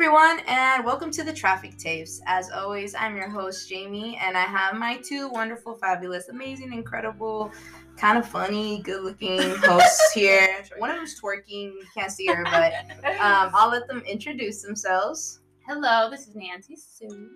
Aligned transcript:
everyone, 0.00 0.38
and 0.46 0.84
welcome 0.84 1.10
to 1.10 1.24
the 1.24 1.32
Traffic 1.32 1.76
Tapes. 1.76 2.20
As 2.26 2.52
always, 2.52 2.94
I'm 2.94 3.16
your 3.16 3.28
host, 3.28 3.68
Jamie, 3.68 4.16
and 4.22 4.36
I 4.36 4.42
have 4.42 4.76
my 4.76 4.98
two 4.98 5.28
wonderful, 5.28 5.74
fabulous, 5.74 6.28
amazing, 6.28 6.72
incredible, 6.72 7.50
kind 7.96 8.16
of 8.16 8.24
funny, 8.24 8.80
good 8.82 9.02
looking 9.02 9.40
hosts 9.56 10.12
here. 10.12 10.64
One 10.76 10.90
of 10.90 10.96
them's 10.98 11.20
twerking, 11.20 11.72
you 11.72 11.82
can't 11.92 12.12
see 12.12 12.26
her, 12.26 12.44
but 12.44 12.74
um, 13.20 13.50
I'll 13.52 13.70
let 13.70 13.88
them 13.88 13.98
introduce 14.06 14.62
themselves. 14.62 15.40
Hello, 15.66 16.08
this 16.08 16.28
is 16.28 16.36
Nancy 16.36 16.76
Sue. 16.76 17.30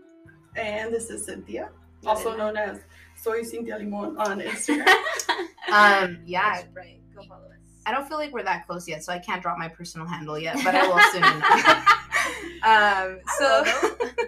And 0.55 0.95
this 0.95 1.11
is 1.11 1.25
Cynthia, 1.25 1.71
also 2.07 2.37
known 2.37 2.57
as 2.57 2.79
Soy 3.17 3.43
Cynthia 3.43 3.79
Limon 3.79 4.17
on 4.19 4.41
Instagram. 4.41 4.87
Um, 5.73 6.21
yeah, 6.25 6.61
That's 6.61 6.77
right. 6.77 7.01
Go 7.13 7.23
follow 7.23 7.47
us. 7.47 7.53
I 7.87 7.91
don't 7.91 8.07
feel 8.07 8.19
like 8.19 8.33
we're 8.33 8.45
that 8.45 8.69
close 8.69 8.87
yet, 8.87 9.03
so 9.03 9.13
I 9.13 9.19
can't 9.19 9.43
drop 9.43 9.59
my 9.59 9.67
personal 9.67 10.07
handle 10.07 10.39
yet, 10.39 10.57
but 10.63 10.77
I 10.77 10.87
will 10.87 11.01
soon 11.13 11.25
enough. 11.25 12.02
Um, 12.65 13.19
so, 13.39 13.65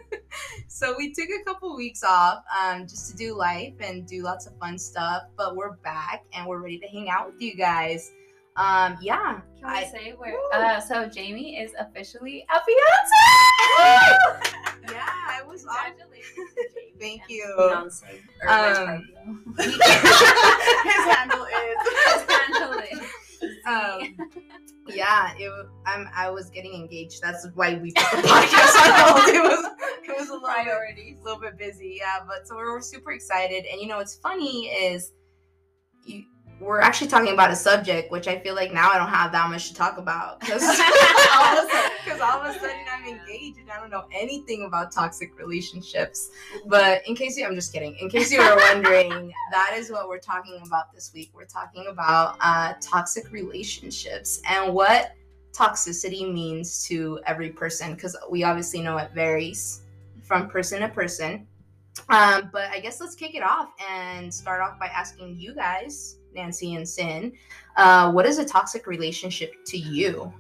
so 0.69 0.95
we 0.97 1.13
took 1.13 1.29
a 1.29 1.43
couple 1.45 1.75
weeks 1.77 2.03
off 2.03 2.43
um, 2.63 2.87
just 2.87 3.11
to 3.11 3.17
do 3.17 3.37
life 3.37 3.75
and 3.81 4.07
do 4.07 4.23
lots 4.23 4.47
of 4.47 4.57
fun 4.59 4.79
stuff, 4.79 5.25
but 5.37 5.57
we're 5.57 5.73
back 5.77 6.25
and 6.33 6.47
we're 6.47 6.61
ready 6.61 6.79
to 6.79 6.87
hang 6.89 7.09
out 7.09 7.27
with 7.27 7.41
you 7.41 7.55
guys. 7.57 8.13
Um, 8.57 8.97
yeah, 9.03 9.41
Can 9.61 9.69
we 9.69 9.79
I- 9.79 9.85
say 9.87 10.13
where? 10.17 10.39
Uh, 10.53 10.81
so 10.81 11.07
Jamie 11.09 11.57
is 11.59 11.73
officially 11.79 12.47
a 12.55 12.61
fiance. 12.65 13.11
yeah, 14.95 15.09
I 15.09 15.43
was 15.47 15.67
off. 15.67 15.87
Congratulations, 15.87 16.51
Jamie. 16.75 16.95
Thank 17.01 17.23
you. 17.29 17.53
Fiance. 17.59 18.07
Um, 18.47 19.55
His 19.59 19.77
handle 21.15 21.45
is. 21.45 21.77
President. 22.05 22.31
Handle 22.31 22.79
it. 22.79 22.99
Um, 23.67 24.17
yeah, 24.89 25.33
it, 25.39 25.51
I'm, 25.87 26.09
I 26.15 26.31
was 26.31 26.51
getting 26.51 26.75
engaged. 26.75 27.23
That's 27.23 27.47
why 27.55 27.75
we 27.75 27.93
put 27.93 28.23
the 28.23 28.29
podcast 28.29 28.77
on 28.77 29.21
hold. 29.21 29.35
It 29.35 29.43
was, 29.43 29.73
it 30.05 30.19
was 30.19 30.29
a 30.29 30.33
little 30.35 30.49
Priorities. 30.49 31.19
a 31.21 31.25
little 31.25 31.41
bit 31.41 31.57
busy, 31.59 31.97
yeah. 32.01 32.21
But 32.27 32.47
so 32.47 32.57
we're, 32.57 32.73
we're 32.73 32.81
super 32.83 33.13
excited, 33.13 33.65
and 33.71 33.81
you 33.81 33.87
know 33.87 33.97
what's 33.99 34.17
funny 34.17 34.67
is, 34.67 35.13
you 36.05 36.25
we're 36.61 36.81
actually 36.81 37.09
talking 37.09 37.33
about 37.33 37.51
a 37.51 37.57
subject 37.57 38.11
which 38.11 38.29
I 38.29 38.39
feel 38.39 38.55
like 38.55 38.73
now 38.73 38.91
I 38.91 38.99
don't 38.99 39.09
have 39.09 39.33
that 39.33 39.51
much 39.51 39.69
to 39.69 39.75
talk 39.75 39.99
about 39.99 40.41
because 40.41 40.63
all, 40.63 41.59
of 41.59 41.65
a 41.65 41.71
sudden- 41.71 42.21
all 42.23 42.41
of 42.41 42.55
a 42.55 42.59
sudden 42.59 42.77
I'm 42.91 43.05
engaged 43.07 43.59
and 43.59 43.71
I 43.71 43.79
don't 43.79 43.91
know 43.91 44.05
anything 44.13 44.65
about 44.65 44.93
toxic 44.93 45.39
relationships. 45.39 46.31
But 46.67 47.07
in 47.07 47.15
case 47.15 47.37
you, 47.37 47.47
I'm 47.47 47.55
just 47.55 47.73
kidding. 47.73 47.97
In 48.01 48.09
case 48.09 48.33
you 48.33 48.39
were 48.39 48.57
wondering, 48.57 49.33
that 49.51 49.75
is 49.75 49.91
what 49.91 50.09
we're 50.09 50.19
talking 50.19 50.61
about 50.65 50.93
this 50.93 51.13
week. 51.15 51.31
We're 51.35 51.45
talking 51.45 51.87
about 51.89 52.37
uh, 52.41 52.75
toxic 52.81 53.31
relationships 53.33 54.41
and 54.49 54.73
what 54.73 55.15
toxicity 55.53 56.33
means 56.33 56.85
to 56.87 57.21
every 57.27 57.51
person 57.51 57.95
because 57.95 58.17
we 58.31 58.43
obviously 58.43 58.81
know 58.81 58.97
it 58.99 59.13
varies 59.15 59.83
from 60.23 60.49
person 60.49 60.81
to 60.81 60.89
person. 60.89 61.47
Um, 62.09 62.51
but 62.53 62.71
I 62.71 62.81
guess 62.81 63.01
let's 63.01 63.15
kick 63.15 63.35
it 63.35 63.43
off 63.43 63.71
and 63.91 64.33
start 64.33 64.61
off 64.61 64.79
by 64.79 64.87
asking 64.87 65.39
you 65.39 65.55
guys, 65.55 66.19
Nancy 66.35 66.75
and 66.75 66.89
Sin, 66.89 67.33
uh, 67.77 68.11
what 68.13 68.27
is 68.27 68.39
a 68.39 68.45
toxic 68.45 68.87
relationship 68.87 69.55
to 69.67 69.79
you? 69.79 70.33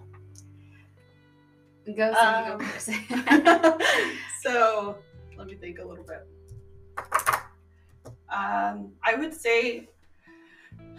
Go, 1.97 2.12
Um, 2.12 2.58
go 2.58 2.64
first. 2.64 2.91
so 4.42 4.98
let 5.36 5.47
me 5.47 5.55
think 5.55 5.78
a 5.78 5.84
little 5.84 6.05
bit. 6.05 6.27
Um, 8.34 8.92
I 9.05 9.14
would 9.16 9.34
say, 9.34 9.88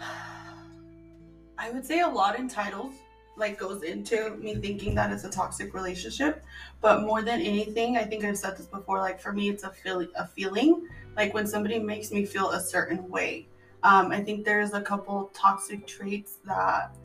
I 1.58 1.70
would 1.70 1.84
say 1.84 2.00
a 2.00 2.08
lot 2.08 2.38
in 2.38 2.48
titles 2.48 2.94
like 3.36 3.58
goes 3.58 3.82
into 3.82 4.30
me 4.36 4.54
thinking 4.56 4.94
that 4.94 5.12
it's 5.12 5.24
a 5.24 5.30
toxic 5.30 5.74
relationship, 5.74 6.44
but 6.80 7.02
more 7.02 7.22
than 7.22 7.40
anything, 7.40 7.96
I 7.96 8.04
think 8.04 8.24
I've 8.24 8.38
said 8.38 8.56
this 8.56 8.66
before. 8.66 8.98
Like 8.98 9.20
for 9.20 9.32
me, 9.32 9.48
it's 9.48 9.64
a 9.64 9.70
feeling, 9.70 10.08
a 10.16 10.26
feeling. 10.26 10.88
Like 11.16 11.34
when 11.34 11.46
somebody 11.46 11.78
makes 11.78 12.10
me 12.10 12.24
feel 12.24 12.50
a 12.50 12.60
certain 12.60 13.08
way. 13.08 13.46
Um, 13.82 14.10
I 14.10 14.22
think 14.22 14.44
there's 14.44 14.72
a 14.72 14.80
couple 14.80 15.30
toxic 15.34 15.86
traits 15.86 16.38
that 16.44 16.96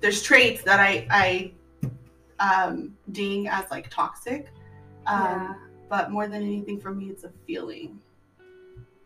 there's 0.00 0.22
traits 0.22 0.62
that 0.64 0.80
I 0.80 1.06
I 1.10 1.52
um, 2.40 2.96
ding 3.12 3.48
as 3.48 3.64
like 3.70 3.90
toxic. 3.90 4.48
Um, 5.06 5.22
Yeah. 5.22 5.54
But 5.90 6.10
more 6.10 6.26
than 6.26 6.42
anything, 6.42 6.80
for 6.80 6.92
me, 6.92 7.10
it's 7.10 7.24
a 7.24 7.32
feeling. 7.46 8.00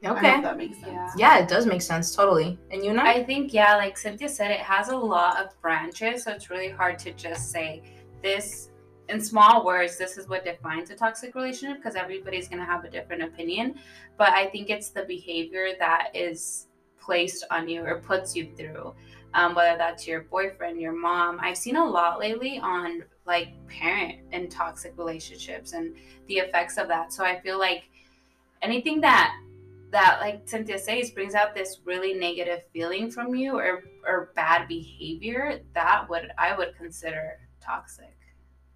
I 0.02 0.06
don't 0.06 0.18
Okay. 0.18 0.40
that 0.40 0.56
makes 0.56 0.78
sense. 0.78 0.92
Yeah. 0.92 1.10
Yeah, 1.16 1.38
it 1.42 1.48
does 1.48 1.66
make 1.66 1.82
sense 1.82 2.14
totally. 2.14 2.58
And 2.70 2.84
you 2.84 2.92
know? 2.92 3.02
I 3.02 3.24
think 3.24 3.52
yeah, 3.52 3.76
like 3.76 3.98
Cynthia 3.98 4.28
said, 4.28 4.50
it 4.50 4.60
has 4.60 4.88
a 4.90 4.96
lot 4.96 5.44
of 5.44 5.60
branches, 5.60 6.24
so 6.24 6.32
it's 6.32 6.50
really 6.50 6.68
hard 6.68 6.98
to 7.00 7.12
just 7.12 7.50
say 7.50 7.82
this 8.22 8.70
in 9.08 9.20
small 9.20 9.64
words. 9.64 9.96
This 9.96 10.16
is 10.16 10.28
what 10.28 10.44
defines 10.44 10.90
a 10.90 10.94
toxic 10.94 11.34
relationship 11.34 11.78
because 11.78 11.96
everybody's 11.96 12.48
gonna 12.48 12.64
have 12.64 12.84
a 12.84 12.90
different 12.90 13.22
opinion. 13.22 13.74
But 14.16 14.32
I 14.34 14.46
think 14.46 14.70
it's 14.70 14.90
the 14.90 15.04
behavior 15.04 15.70
that 15.78 16.10
is 16.14 16.66
placed 17.00 17.44
on 17.50 17.68
you 17.68 17.82
or 17.82 18.00
puts 18.00 18.36
you 18.36 18.52
through, 18.56 18.94
um, 19.34 19.54
whether 19.54 19.76
that's 19.78 20.06
your 20.06 20.22
boyfriend, 20.22 20.80
your 20.80 20.92
mom. 20.92 21.38
I've 21.40 21.56
seen 21.56 21.76
a 21.76 21.84
lot 21.84 22.20
lately 22.20 22.60
on 22.60 23.02
like 23.26 23.48
parent 23.66 24.20
and 24.32 24.50
toxic 24.50 24.92
relationships 24.96 25.72
and 25.72 25.94
the 26.28 26.36
effects 26.38 26.78
of 26.78 26.86
that. 26.88 27.12
So 27.12 27.24
I 27.24 27.40
feel 27.40 27.58
like 27.58 27.88
anything 28.62 29.00
that 29.00 29.34
that 29.90 30.18
like 30.20 30.42
cynthia 30.46 30.78
says 30.78 31.10
brings 31.10 31.34
out 31.34 31.54
this 31.54 31.80
really 31.84 32.14
negative 32.14 32.60
feeling 32.72 33.10
from 33.10 33.34
you 33.34 33.56
or 33.58 33.82
or 34.06 34.32
bad 34.34 34.68
behavior 34.68 35.60
that 35.74 36.08
would 36.10 36.30
i 36.38 36.54
would 36.56 36.76
consider 36.76 37.38
toxic 37.60 38.14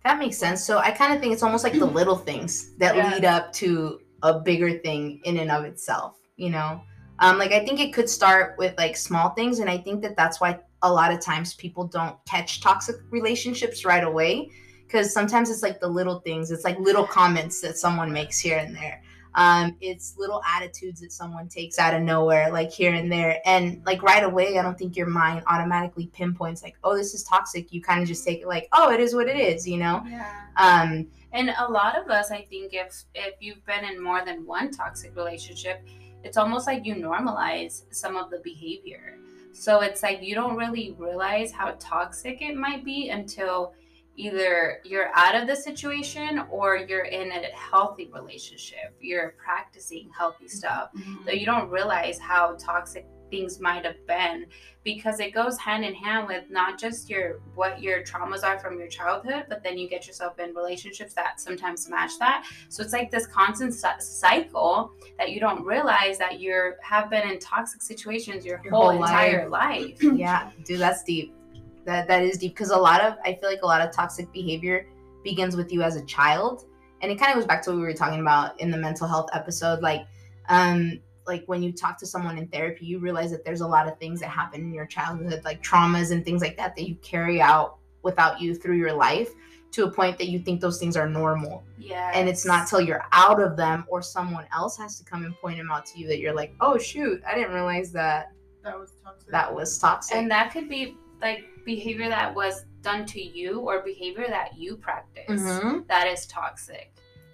That 0.05 0.19
makes 0.19 0.37
sense. 0.37 0.65
So 0.65 0.79
I 0.79 0.91
kind 0.91 1.13
of 1.15 1.21
think 1.21 1.33
it's 1.33 1.45
almost 1.45 1.63
like 1.63 1.79
the 1.79 1.85
little 2.01 2.17
things 2.17 2.75
that 2.79 2.97
Yeah. 2.97 3.11
lead 3.11 3.25
up 3.25 3.53
to 3.55 4.01
a 4.23 4.41
bigger 4.41 4.79
thing 4.79 5.21
in 5.25 5.37
and 5.39 5.51
of 5.51 5.65
itself, 5.65 6.17
you 6.37 6.51
know? 6.51 6.83
Um, 7.21 7.39
like 7.39 7.53
I 7.53 7.65
think 7.65 7.79
it 7.79 7.93
could 7.93 8.09
start 8.09 8.57
with 8.59 8.75
like 8.79 8.97
small 8.97 9.31
things, 9.31 9.61
and 9.61 9.71
I 9.71 9.79
think 9.79 10.03
that 10.03 10.17
that's 10.17 10.41
why 10.41 10.59
a 10.83 10.93
lot 10.93 11.13
of 11.13 11.21
times 11.21 11.55
people 11.55 11.85
don't 11.87 12.17
catch 12.27 12.61
toxic 12.61 12.97
relationships 13.11 13.85
right 13.85 14.03
away, 14.03 14.51
because 14.87 15.13
sometimes 15.15 15.51
it's 15.51 15.63
like 15.63 15.79
the 15.79 15.87
little 15.89 16.19
things. 16.21 16.51
It's 16.51 16.65
like 16.65 16.79
little 16.81 17.07
comments 17.07 17.61
that 17.61 17.79
someone 17.79 18.11
makes 18.13 18.41
here 18.41 18.59
and 18.59 18.75
there. 18.75 19.01
Um, 19.35 19.77
it's 19.81 20.17
little 20.19 20.43
attitudes 20.57 21.01
that 21.01 21.13
someone 21.13 21.49
takes 21.49 21.79
out 21.79 21.95
of 21.95 22.03
nowhere, 22.03 22.51
like 22.53 22.71
here 22.71 22.93
and 22.93 23.11
there, 23.11 23.41
and 23.45 23.83
like 23.87 24.03
right 24.03 24.25
away. 24.25 24.59
I 24.59 24.63
don't 24.63 24.79
think 24.79 24.97
your 24.97 25.07
mind 25.07 25.43
automatically 25.47 26.07
pinpoints 26.07 26.63
like, 26.63 26.77
oh, 26.85 26.97
this 26.97 27.15
is 27.15 27.25
toxic. 27.25 27.73
You 27.73 27.81
kind 27.81 28.03
of 28.03 28.09
just 28.09 28.25
take 28.25 28.43
it 28.43 28.47
like, 28.47 28.69
oh, 28.73 28.91
it 28.91 29.01
is 29.01 29.15
what 29.15 29.29
it 29.29 29.37
is, 29.37 29.67
you 29.67 29.79
know? 29.79 30.03
yeah 30.09 30.43
Um, 30.57 31.07
and 31.33 31.51
a 31.59 31.71
lot 31.71 31.99
of 31.99 32.11
us 32.11 32.31
i 32.31 32.43
think 32.43 32.75
if 32.75 33.05
if 33.15 33.35
you've 33.41 33.65
been 33.67 33.85
in 33.85 34.03
more 34.03 34.25
than 34.25 34.47
one 34.47 34.71
toxic 34.71 35.15
relationship 35.17 35.87
it's 36.23 36.37
almost 36.37 36.67
like 36.67 36.85
you 36.85 36.95
normalize 36.95 37.83
some 37.91 38.17
of 38.17 38.31
the 38.31 38.39
behavior 38.45 39.19
so 39.53 39.81
it's 39.81 40.03
like 40.03 40.23
you 40.23 40.35
don't 40.35 40.57
really 40.57 40.95
realize 40.99 41.53
how 41.53 41.75
toxic 41.79 42.41
it 42.43 42.57
might 42.57 42.85
be 42.85 43.11
until 43.11 43.75
either 44.17 44.81
you're 44.85 45.11
out 45.15 45.35
of 45.35 45.47
the 45.47 45.57
situation 45.57 46.43
or 46.51 46.77
you're 46.77 47.05
in 47.05 47.33
a 47.33 47.45
healthy 47.55 48.11
relationship. 48.13 48.95
You're 49.01 49.35
practicing 49.43 50.11
healthy 50.17 50.49
stuff 50.49 50.91
Mhm. 50.95 51.25
that 51.25 51.39
you 51.41 51.47
don't 51.47 51.71
realize 51.71 52.19
how 52.19 52.57
toxic 52.59 53.07
things 53.31 53.59
might 53.61 53.83
have 53.83 54.07
been 54.07 54.45
because 54.85 55.19
it 55.19 55.33
goes 55.33 55.57
hand 55.57 55.87
in 55.87 55.95
hand 55.95 56.29
with 56.29 56.45
not 56.51 56.79
just 56.79 57.09
your 57.09 57.41
what 57.55 57.81
your 57.81 58.03
traumas 58.03 58.45
are 58.45 58.59
from 58.59 58.79
your 58.79 58.89
childhood 58.89 59.47
but 59.49 59.63
then 59.63 59.79
you 59.79 59.89
get 59.89 60.07
yourself 60.07 60.39
in 60.39 60.55
relationships 60.55 61.15
that 61.15 61.41
sometimes 61.41 61.89
match 61.89 62.19
that. 62.19 62.45
So 62.69 62.83
it's 62.83 62.93
like 62.93 63.11
this 63.11 63.27
constant 63.27 63.73
cycle 63.73 64.93
that 65.17 65.31
you 65.31 65.41
don't 65.41 65.65
realize 65.65 66.19
that 66.19 66.41
you're 66.41 66.77
have 66.83 67.09
been 67.09 67.27
in 67.27 67.39
toxic 67.39 67.81
situations 67.81 68.45
your, 68.45 68.61
Your 68.63 68.75
whole, 68.75 68.93
whole 68.93 69.03
entire 69.03 69.49
life, 69.49 70.03
yeah, 70.03 70.51
dude, 70.65 70.81
that's 70.81 71.03
deep. 71.03 71.35
That 71.85 72.07
that 72.09 72.23
is 72.23 72.39
deep 72.39 72.53
because 72.55 72.71
a 72.71 72.77
lot 72.77 73.01
of 73.01 73.15
I 73.25 73.35
feel 73.35 73.51
like 73.51 73.63
a 73.63 73.67
lot 73.67 73.81
of 73.81 73.93
toxic 73.93 74.33
behavior 74.33 74.87
begins 75.25 75.57
with 75.57 75.73
you 75.73 75.83
as 75.83 75.97
a 75.97 76.05
child, 76.05 76.65
and 77.01 77.11
it 77.11 77.19
kind 77.19 77.33
of 77.33 77.37
goes 77.39 77.47
back 77.47 77.63
to 77.65 77.71
what 77.71 77.77
we 77.77 77.83
were 77.83 77.93
talking 77.95 78.21
about 78.21 78.61
in 78.61 78.71
the 78.71 78.77
mental 78.79 79.07
health 79.09 79.31
episode. 79.33 79.81
Like, 79.81 80.07
um, 80.49 81.01
like 81.27 81.45
when 81.47 81.63
you 81.63 81.73
talk 81.73 81.99
to 81.99 82.07
someone 82.07 82.39
in 82.39 82.49
therapy, 82.49 82.87
you 82.87 82.99
realize 82.99 83.31
that 83.31 83.45
there's 83.45 83.61
a 83.61 83.67
lot 83.67 83.89
of 83.89 83.99
things 83.99 84.21
that 84.21 84.29
happen 84.31 84.61
in 84.61 84.73
your 84.75 84.87
childhood, 84.87 85.43
like 85.45 85.63
traumas 85.63 86.11
and 86.13 86.25
things 86.25 86.41
like 86.43 86.57
that, 86.57 86.75
that 86.77 86.89
you 86.89 86.95
carry 86.97 87.41
out 87.41 87.79
without 88.03 88.41
you 88.41 88.55
through 88.55 88.77
your 88.77 88.93
life 88.93 89.31
to 89.71 89.85
a 89.85 89.91
point 89.91 90.19
that 90.19 90.29
you 90.29 90.39
think 90.39 90.61
those 90.61 90.79
things 90.79 90.97
are 90.97 91.09
normal. 91.09 91.63
yeah 91.79 92.11
and 92.15 92.29
it's 92.29 92.45
not 92.45 92.69
till 92.69 92.81
you're 92.81 93.05
out 93.13 93.41
of 93.41 93.57
them 93.57 93.85
or 93.89 94.03
someone 94.03 94.45
else 94.53 94.77
has 94.77 94.99
to 94.99 95.05
come 95.05 95.25
and 95.25 95.35
point 95.37 95.57
them 95.57 95.71
out 95.71 95.87
to 95.87 95.99
you 95.99 96.07
that 96.09 96.19
you're 96.19 96.35
like 96.35 96.53
oh 96.61 96.77
shoot 96.77 97.23
i 97.27 97.35
didn't 97.35 97.53
realize 97.55 97.91
that 97.93 98.33
That 98.65 98.79
was 98.79 98.93
toxic. 99.03 99.31
that 99.31 99.55
was 99.55 99.79
toxic 99.79 100.17
and 100.17 100.31
that 100.31 100.53
could 100.53 100.69
be 100.69 100.99
like 101.23 101.45
behavior 101.65 102.09
that 102.09 102.35
was 102.35 102.65
done 102.83 103.05
to 103.07 103.21
you 103.23 103.61
or 103.61 103.81
behavior 103.83 104.27
that 104.29 104.57
you 104.57 104.77
practice 104.77 105.41
Mhm. 105.41 105.87
that 105.89 106.07
is 106.09 106.27
toxic 106.27 106.93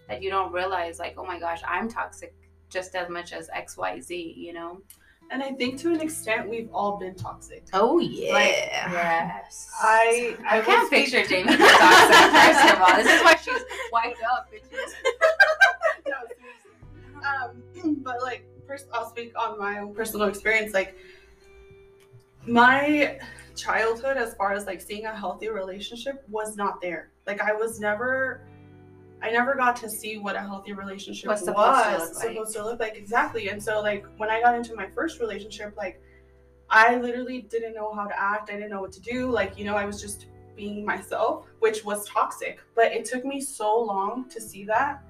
that 0.08 0.22
you 0.22 0.30
don't 0.30 0.52
realize 0.52 0.98
like 0.98 1.14
oh 1.18 1.24
my 1.24 1.38
gosh 1.38 1.60
i'm 1.66 1.88
toxic 1.88 2.34
just 2.68 2.94
as 2.94 3.08
much 3.08 3.32
as 3.32 3.48
xyz 3.50 4.36
you 4.36 4.52
know 4.52 4.80
And 5.30 5.42
I 5.42 5.50
think 5.52 5.78
to 5.80 5.92
an 5.92 6.00
extent 6.00 6.48
we've 6.48 6.70
all 6.72 6.96
been 6.98 7.14
toxic. 7.14 7.62
Oh 7.74 7.98
yeah. 8.00 8.32
Like, 8.32 8.56
Yes. 8.96 9.68
I 9.78 10.34
I 10.48 10.56
will 10.60 10.64
can't 10.64 10.86
speak- 10.86 11.12
picture 11.12 11.22
Jamie 11.30 11.54
toxic, 11.56 12.30
first 12.38 12.64
of 12.72 12.76
all. 12.82 12.94
This 12.96 13.10
is 13.16 13.20
why 13.26 13.34
she's 13.44 13.64
wiped 13.92 14.22
up, 14.32 14.42
bitches. 14.50 14.90
No, 16.12 16.18
um, 17.28 17.50
but 18.06 18.16
like, 18.28 18.42
pers- 18.66 18.88
I'll 18.94 19.10
speak 19.14 19.30
on 19.38 19.58
my 19.58 19.72
own 19.80 19.92
personal 19.94 20.28
experience. 20.28 20.72
Like, 20.72 20.96
my 22.46 23.18
childhood, 23.58 24.16
as 24.16 24.34
far 24.34 24.52
as 24.52 24.66
like 24.66 24.80
seeing 24.80 25.06
a 25.06 25.14
healthy 25.14 25.48
relationship, 25.48 26.24
was 26.28 26.56
not 26.56 26.80
there. 26.80 27.10
Like, 27.26 27.40
I 27.40 27.52
was 27.52 27.80
never, 27.80 28.42
I 29.22 29.30
never 29.30 29.54
got 29.54 29.76
to 29.76 29.90
see 29.90 30.18
what 30.18 30.36
a 30.36 30.40
healthy 30.40 30.72
relationship 30.72 31.28
was 31.28 31.44
supposed 31.44 31.84
to 31.84 31.90
look 31.90 32.14
like. 32.14 32.14
supposed 32.14 32.54
to 32.54 32.64
look 32.64 32.80
like. 32.80 32.96
Exactly. 32.96 33.48
And 33.48 33.62
so, 33.62 33.80
like, 33.80 34.06
when 34.16 34.30
I 34.30 34.40
got 34.40 34.54
into 34.54 34.74
my 34.74 34.88
first 34.88 35.20
relationship, 35.20 35.76
like, 35.76 36.00
I 36.70 36.96
literally 36.96 37.42
didn't 37.42 37.74
know 37.74 37.92
how 37.94 38.06
to 38.06 38.20
act. 38.20 38.50
I 38.50 38.54
didn't 38.54 38.70
know 38.70 38.80
what 38.80 38.92
to 38.92 39.00
do. 39.00 39.30
Like, 39.30 39.58
you 39.58 39.64
know, 39.64 39.74
I 39.74 39.84
was 39.84 40.00
just 40.00 40.26
being 40.54 40.84
myself, 40.84 41.46
which 41.60 41.84
was 41.84 42.06
toxic. 42.08 42.60
But 42.74 42.92
it 42.92 43.04
took 43.04 43.24
me 43.24 43.40
so 43.40 43.80
long 43.80 44.28
to 44.30 44.40
see 44.40 44.64
that. 44.64 45.02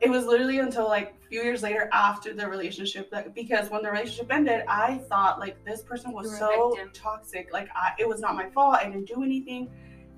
It 0.00 0.10
was 0.10 0.26
literally 0.26 0.58
until 0.58 0.86
like 0.86 1.14
few 1.34 1.42
years 1.42 1.64
later 1.64 1.88
after 1.92 2.32
the 2.32 2.46
relationship 2.46 3.10
that 3.10 3.34
because 3.34 3.68
when 3.68 3.82
the 3.82 3.90
relationship 3.90 4.32
ended, 4.32 4.62
I 4.68 4.98
thought 5.08 5.40
like 5.40 5.56
this 5.64 5.82
person 5.82 6.12
was 6.12 6.26
You 6.26 6.30
were 6.30 6.36
a 6.36 6.38
so 6.38 6.88
toxic. 6.92 7.52
Like 7.52 7.68
I, 7.74 7.92
it 7.98 8.08
was 8.08 8.20
not 8.20 8.36
my 8.36 8.48
fault. 8.50 8.76
I 8.76 8.84
didn't 8.84 9.06
do 9.06 9.24
anything. 9.24 9.68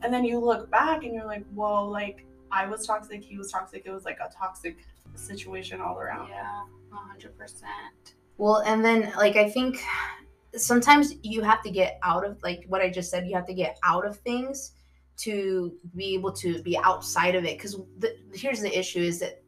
And 0.02 0.12
then 0.12 0.24
you 0.24 0.38
look 0.38 0.70
back 0.70 1.04
and 1.04 1.14
you're 1.14 1.24
like, 1.24 1.46
whoa, 1.54 1.88
like 1.88 2.26
I 2.52 2.66
was 2.66 2.86
toxic, 2.86 3.24
he 3.24 3.38
was 3.38 3.50
toxic. 3.50 3.84
It 3.86 3.90
was 3.90 4.04
like 4.04 4.18
a 4.20 4.30
toxic 4.30 4.76
situation 5.14 5.80
all 5.80 5.98
around. 5.98 6.28
Yeah, 6.28 6.64
100%. 6.92 7.62
Well, 8.36 8.58
and 8.66 8.84
then 8.84 9.10
like 9.16 9.36
I 9.36 9.48
think 9.48 9.82
sometimes 10.54 11.14
you 11.22 11.40
have 11.40 11.62
to 11.62 11.70
get 11.70 11.98
out 12.02 12.26
of 12.26 12.42
like 12.42 12.66
what 12.68 12.82
I 12.82 12.90
just 12.90 13.10
said. 13.10 13.26
You 13.26 13.34
have 13.36 13.46
to 13.46 13.54
get 13.54 13.78
out 13.84 14.06
of 14.06 14.18
things 14.18 14.72
to 15.18 15.72
be 15.94 16.12
able 16.12 16.32
to 16.32 16.62
be 16.62 16.76
outside 16.76 17.34
of 17.34 17.46
it. 17.46 17.56
Because 17.56 17.80
here's 18.34 18.60
the 18.60 18.78
issue: 18.78 19.00
is 19.00 19.20
that 19.20 19.42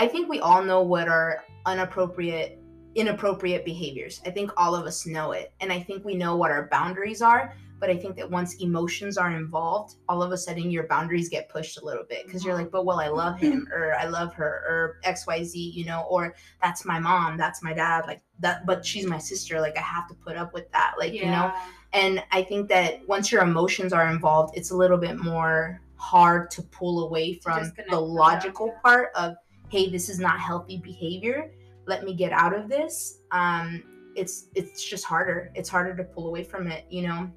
I 0.00 0.08
think 0.08 0.30
we 0.30 0.40
all 0.40 0.64
know 0.64 0.80
what 0.80 1.08
are 1.08 1.44
inappropriate, 1.66 2.58
inappropriate 2.94 3.66
behaviors. 3.66 4.22
I 4.24 4.30
think 4.30 4.50
all 4.56 4.74
of 4.74 4.86
us 4.86 5.04
know 5.06 5.32
it, 5.32 5.52
and 5.60 5.70
I 5.70 5.78
think 5.78 6.06
we 6.06 6.14
know 6.14 6.36
what 6.36 6.50
our 6.50 6.68
boundaries 6.68 7.20
are. 7.20 7.54
But 7.78 7.90
I 7.90 7.96
think 7.98 8.16
that 8.16 8.30
once 8.30 8.54
emotions 8.56 9.18
are 9.18 9.30
involved, 9.30 9.96
all 10.08 10.22
of 10.22 10.32
a 10.32 10.38
sudden 10.38 10.70
your 10.70 10.86
boundaries 10.86 11.28
get 11.28 11.50
pushed 11.50 11.80
a 11.80 11.84
little 11.84 12.04
bit 12.04 12.26
because 12.26 12.44
you're 12.44 12.54
like, 12.54 12.70
but 12.70 12.86
well, 12.86 12.98
I 13.00 13.08
love 13.08 13.38
him 13.38 13.68
or 13.74 13.94
I 13.94 14.04
love 14.04 14.32
her 14.34 14.64
or 14.68 15.00
X 15.04 15.26
Y 15.26 15.42
Z, 15.44 15.58
you 15.58 15.84
know, 15.84 16.06
or 16.08 16.34
that's 16.62 16.86
my 16.86 16.98
mom, 16.98 17.36
that's 17.36 17.62
my 17.62 17.74
dad, 17.74 18.06
like 18.06 18.22
that, 18.38 18.64
but 18.64 18.84
she's 18.84 19.06
my 19.06 19.18
sister. 19.18 19.60
Like 19.60 19.76
I 19.76 19.82
have 19.82 20.08
to 20.08 20.14
put 20.14 20.36
up 20.36 20.54
with 20.54 20.70
that, 20.72 20.94
like 20.98 21.12
you 21.12 21.26
know. 21.26 21.52
And 21.92 22.22
I 22.32 22.42
think 22.42 22.68
that 22.70 23.06
once 23.06 23.30
your 23.32 23.42
emotions 23.42 23.92
are 23.92 24.08
involved, 24.10 24.56
it's 24.56 24.70
a 24.70 24.76
little 24.76 24.98
bit 24.98 25.18
more 25.18 25.80
hard 25.96 26.50
to 26.52 26.62
pull 26.62 27.06
away 27.06 27.34
from 27.34 27.70
the 27.90 28.00
logical 28.00 28.68
yeah. 28.68 28.80
part 28.82 29.10
of, 29.14 29.36
hey, 29.70 29.88
this 29.88 30.08
is 30.08 30.18
not 30.18 30.38
healthy 30.38 30.78
behavior. 30.78 31.52
Let 31.86 32.04
me 32.04 32.14
get 32.14 32.32
out 32.32 32.54
of 32.54 32.68
this. 32.68 33.20
Um, 33.30 33.82
it's 34.16 34.48
it's 34.54 34.84
just 34.84 35.04
harder. 35.04 35.50
It's 35.54 35.68
harder 35.68 35.96
to 35.96 36.04
pull 36.04 36.26
away 36.26 36.44
from 36.44 36.66
it, 36.66 36.84
you 36.90 37.02
know. 37.02 37.30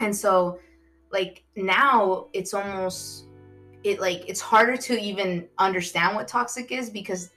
And 0.00 0.14
so, 0.14 0.58
like 1.10 1.44
now, 1.56 2.28
it's 2.32 2.54
almost 2.54 3.26
it 3.84 4.00
like 4.00 4.28
it's 4.28 4.40
harder 4.40 4.76
to 4.76 5.00
even 5.00 5.48
understand 5.58 6.14
what 6.14 6.28
toxic 6.28 6.70
is 6.72 6.88
because 6.88 7.30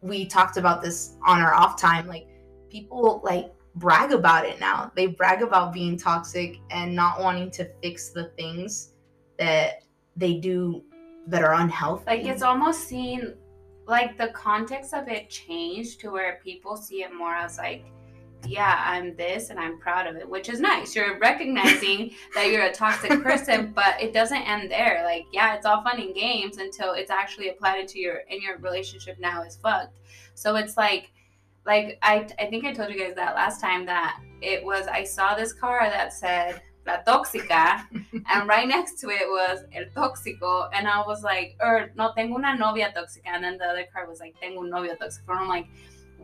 we 0.00 0.26
talked 0.26 0.56
about 0.56 0.82
this 0.82 1.16
on 1.26 1.40
our 1.40 1.54
off 1.54 1.78
time. 1.78 2.06
Like 2.06 2.28
people 2.70 3.20
like 3.24 3.52
brag 3.74 4.12
about 4.12 4.46
it 4.46 4.60
now. 4.60 4.92
They 4.94 5.06
brag 5.06 5.42
about 5.42 5.72
being 5.72 5.98
toxic 5.98 6.58
and 6.70 6.94
not 6.94 7.20
wanting 7.20 7.50
to 7.52 7.68
fix 7.82 8.10
the 8.10 8.26
things 8.36 8.94
that 9.38 9.82
they 10.16 10.34
do 10.34 10.84
that 11.26 11.42
are 11.42 11.54
unhealthy. 11.54 12.04
Like 12.06 12.24
it's 12.24 12.42
almost 12.42 12.88
seen 12.88 13.34
like 13.88 14.18
the 14.18 14.28
context 14.28 14.92
of 14.92 15.08
it 15.08 15.30
changed 15.30 15.98
to 16.00 16.10
where 16.10 16.38
people 16.44 16.76
see 16.76 17.02
it 17.02 17.12
more 17.12 17.34
as 17.34 17.56
like 17.56 17.84
yeah 18.46 18.84
i'm 18.86 19.16
this 19.16 19.50
and 19.50 19.58
i'm 19.58 19.80
proud 19.80 20.06
of 20.06 20.14
it 20.14 20.28
which 20.28 20.48
is 20.48 20.60
nice. 20.60 20.94
You're 20.94 21.18
recognizing 21.18 22.12
that 22.34 22.50
you're 22.50 22.66
a 22.66 22.72
toxic 22.72 23.20
person 23.22 23.72
but 23.74 24.00
it 24.00 24.12
doesn't 24.12 24.48
end 24.48 24.70
there. 24.70 25.02
Like 25.04 25.24
yeah 25.32 25.56
it's 25.56 25.66
all 25.66 25.82
fun 25.82 26.00
and 26.00 26.14
games 26.14 26.58
until 26.58 26.92
it's 26.92 27.10
actually 27.10 27.48
applied 27.48 27.80
into 27.80 27.98
your 27.98 28.18
in 28.28 28.40
your 28.40 28.58
relationship 28.58 29.18
now 29.18 29.42
is 29.42 29.56
fucked. 29.56 29.98
So 30.34 30.54
it's 30.54 30.76
like 30.76 31.10
like 31.66 31.98
i 32.02 32.26
i 32.38 32.46
think 32.46 32.64
i 32.64 32.72
told 32.72 32.90
you 32.90 32.98
guys 32.98 33.14
that 33.14 33.34
last 33.34 33.60
time 33.60 33.84
that 33.84 34.20
it 34.40 34.64
was 34.64 34.86
i 34.86 35.02
saw 35.02 35.34
this 35.34 35.52
car 35.52 35.90
that 35.90 36.12
said 36.12 36.62
la 36.88 37.02
tóxica 37.06 37.84
and 38.30 38.48
right 38.48 38.66
next 38.66 38.98
to 39.00 39.10
it 39.10 39.28
was 39.28 39.60
el 39.74 39.84
tóxico 39.96 40.68
and 40.72 40.88
i 40.88 41.00
was 41.06 41.22
like 41.22 41.56
or 41.60 41.90
no 41.96 42.12
tengo 42.16 42.36
una 42.36 42.56
novia 42.56 42.92
tóxica 42.96 43.26
and 43.26 43.44
then 43.44 43.58
the 43.58 43.64
other 43.64 43.86
card 43.92 44.08
was 44.08 44.20
like 44.20 44.34
tengo 44.40 44.60
un 44.62 44.70
novio 44.70 44.94
tóxico 44.96 45.30
and 45.30 45.40
i'm 45.40 45.48
like 45.48 45.68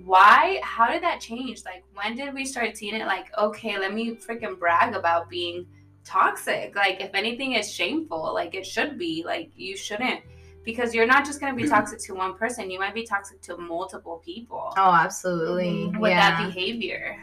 why 0.05 0.59
how 0.63 0.91
did 0.91 1.03
that 1.03 1.21
change 1.21 1.65
like 1.65 1.85
when 1.95 2.17
did 2.17 2.35
we 2.35 2.45
start 2.45 2.77
seeing 2.77 2.95
it 2.95 3.07
like 3.07 3.27
okay 3.39 3.79
let 3.79 3.93
me 3.95 4.17
freaking 4.17 4.59
brag 4.59 4.95
about 4.95 5.29
being 5.29 5.67
toxic 6.05 6.75
like 6.75 7.01
if 7.01 7.11
anything 7.15 7.53
it's 7.53 7.71
shameful 7.71 8.33
like 8.35 8.55
it 8.55 8.67
should 8.67 8.99
be 8.99 9.23
like 9.25 9.51
you 9.57 9.77
shouldn't 9.77 10.21
because 10.65 10.95
you're 10.95 11.07
not 11.07 11.25
just 11.25 11.41
going 11.41 11.55
to 11.55 11.63
be 11.63 11.69
toxic 11.77 11.99
to 12.01 12.15
one 12.15 12.35
person 12.35 12.71
you 12.71 12.79
might 12.79 12.95
be 12.95 13.05
toxic 13.05 13.41
to 13.41 13.57
multiple 13.57 14.21
people 14.25 14.73
oh, 14.77 14.93
absolutely. 14.93 15.87
with 15.99 16.11
yeah. 16.11 16.39
that 16.39 16.47
behavior 16.47 17.17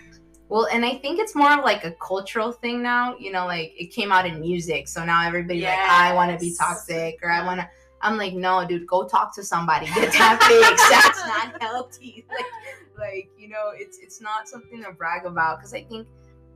Well, 0.52 0.68
and 0.70 0.84
I 0.86 0.96
think 0.96 1.18
it's 1.18 1.34
more 1.34 1.58
of 1.58 1.64
like 1.64 1.86
a 1.86 1.92
cultural 1.92 2.52
thing 2.52 2.84
now. 2.84 3.16
You 3.18 3.32
know, 3.32 3.46
like 3.46 3.74
it 3.78 3.86
came 3.86 4.12
out 4.12 4.26
in 4.26 4.42
music, 4.42 4.90
so 4.90 5.06
now 5.06 5.26
everybody's 5.26 5.64
like, 5.64 5.80
I 5.80 6.14
want 6.14 6.30
to 6.30 6.38
be 6.38 6.54
toxic, 6.54 7.20
or 7.24 7.32
I 7.32 7.46
want 7.46 7.62
to. 7.62 7.70
I'm 8.02 8.18
like, 8.18 8.34
no, 8.34 8.68
dude, 8.68 8.86
go 8.86 9.08
talk 9.08 9.34
to 9.36 9.46
somebody. 9.46 9.86
Get 9.86 10.12
that 10.12 10.44
fixed. 10.44 10.90
That's 10.90 11.26
not 11.26 11.62
healthy. 11.62 12.26
Like, 12.36 12.46
like 12.98 13.30
you 13.38 13.48
know, 13.48 13.72
it's 13.74 13.98
it's 14.00 14.20
not 14.20 14.50
something 14.50 14.84
to 14.84 14.92
brag 14.92 15.26
about. 15.26 15.60
Because 15.60 15.74
I 15.74 15.84
think 15.84 16.06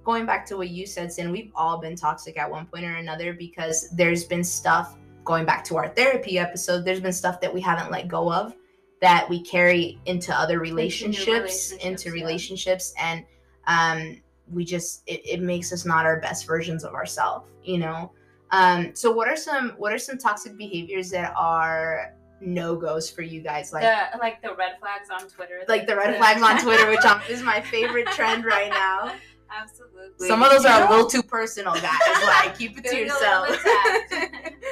going 0.03 0.25
back 0.25 0.45
to 0.47 0.57
what 0.57 0.67
you 0.71 0.85
said, 0.85 1.09
Sin, 1.13 1.31
we've 1.31 1.53
all 1.55 1.79
been 1.79 1.95
toxic 1.95 2.37
at 2.37 2.51
one 2.51 2.65
point 2.65 2.83
or 2.83 2.95
another 2.95 3.31
because 3.31 3.89
there's 3.91 4.25
been 4.25 4.43
stuff 4.43 4.97
going 5.23 5.45
back 5.45 5.63
to 5.65 5.77
our 5.77 5.87
therapy 5.87 6.37
episode. 6.37 6.83
There's 6.83 6.99
been 6.99 7.13
stuff 7.13 7.39
that 7.39 7.53
we 7.53 7.61
haven't 7.61 7.91
let 7.91 8.09
go 8.09 8.29
of 8.29 8.55
that 8.99 9.29
we 9.29 9.41
carry 9.41 9.99
into 10.05 10.37
other 10.37 10.59
relationships, 10.59 11.71
into 11.71 11.79
relationships, 11.79 12.05
yeah. 12.05 12.11
relationships, 12.11 12.93
and 12.99 13.25
um, 13.67 14.21
we 14.51 14.63
just 14.63 15.03
it, 15.07 15.21
it 15.25 15.41
makes 15.41 15.73
us 15.73 15.85
not 15.85 16.05
our 16.05 16.19
best 16.19 16.45
versions 16.45 16.83
of 16.83 16.93
ourselves 16.93 17.49
you 17.65 17.77
know? 17.77 18.11
Um, 18.51 18.91
so 18.93 19.11
what 19.11 19.27
are 19.27 19.35
some 19.35 19.71
what 19.71 19.91
are 19.91 19.97
some 19.97 20.17
toxic 20.17 20.55
behaviors 20.55 21.09
that 21.09 21.33
are 21.35 22.13
no-goes 22.39 23.09
for 23.09 23.21
you 23.21 23.41
guys? 23.41 23.73
Like 23.73 23.83
the 23.83 24.17
like 24.19 24.41
the 24.41 24.53
red 24.53 24.77
flags 24.79 25.09
on 25.09 25.27
twitter 25.29 25.63
like 25.67 25.87
the 25.87 25.95
red 25.95 26.17
flags 26.17 26.41
on 26.41 26.61
twitter 26.63 26.87
which 26.89 27.03
um, 27.03 27.21
is 27.27 27.41
my 27.41 27.59
favorite 27.59 28.07
trend 28.07 28.45
right 28.45 28.69
now. 28.69 29.15
Absolutely. 29.61 30.27
Some 30.27 30.43
of 30.43 30.51
those 30.51 30.65
are 30.65 30.85
a 30.85 30.89
little 30.89 31.09
too 31.09 31.23
personal 31.23 31.75
guys. 31.75 31.99
Like 32.23 32.57
keep 32.57 32.77
it 32.77 32.85
to 32.85 32.97
yourself. 32.97 33.49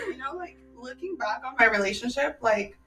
you 0.08 0.18
know, 0.18 0.36
like 0.36 0.58
looking 0.76 1.16
back 1.16 1.42
on 1.46 1.56
my 1.58 1.66
relationship, 1.66 2.38
like 2.42 2.78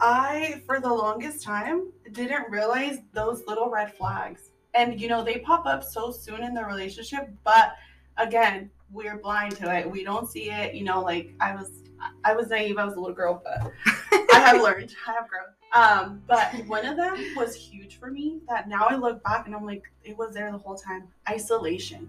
I, 0.00 0.62
for 0.64 0.80
the 0.80 0.92
longest 0.92 1.42
time, 1.42 1.92
didn't 2.12 2.50
realize 2.50 2.98
those 3.12 3.42
little 3.46 3.68
red 3.68 3.94
flags. 3.94 4.52
And, 4.76 5.00
you 5.00 5.08
know, 5.08 5.24
they 5.24 5.38
pop 5.38 5.66
up 5.66 5.82
so 5.82 6.10
soon 6.10 6.42
in 6.42 6.54
the 6.54 6.64
relationship, 6.64 7.30
but 7.44 7.74
again, 8.18 8.70
we're 8.92 9.18
blind 9.18 9.56
to 9.56 9.74
it. 9.76 9.90
We 9.90 10.04
don't 10.04 10.28
see 10.28 10.50
it. 10.50 10.74
You 10.74 10.84
know, 10.84 11.02
like 11.02 11.34
I 11.40 11.54
was, 11.54 11.82
I 12.24 12.34
was 12.34 12.48
naive. 12.48 12.78
I 12.78 12.84
was 12.84 12.94
a 12.94 13.00
little 13.00 13.14
girl, 13.14 13.42
but 13.42 13.72
I 14.32 14.40
have 14.40 14.62
learned. 14.62 14.94
I 15.06 15.12
have 15.12 15.28
grown. 15.28 15.46
Um, 15.72 16.22
but 16.26 16.66
one 16.66 16.86
of 16.86 16.96
them 16.96 17.16
was 17.36 17.54
huge 17.54 17.98
for 17.98 18.10
me 18.10 18.40
that 18.48 18.68
now 18.68 18.86
I 18.88 18.96
look 18.96 19.22
back 19.24 19.46
and 19.46 19.54
I'm 19.54 19.66
like, 19.66 19.82
it 20.04 20.16
was 20.16 20.32
there 20.32 20.50
the 20.52 20.58
whole 20.58 20.76
time. 20.76 21.08
Isolation 21.28 22.08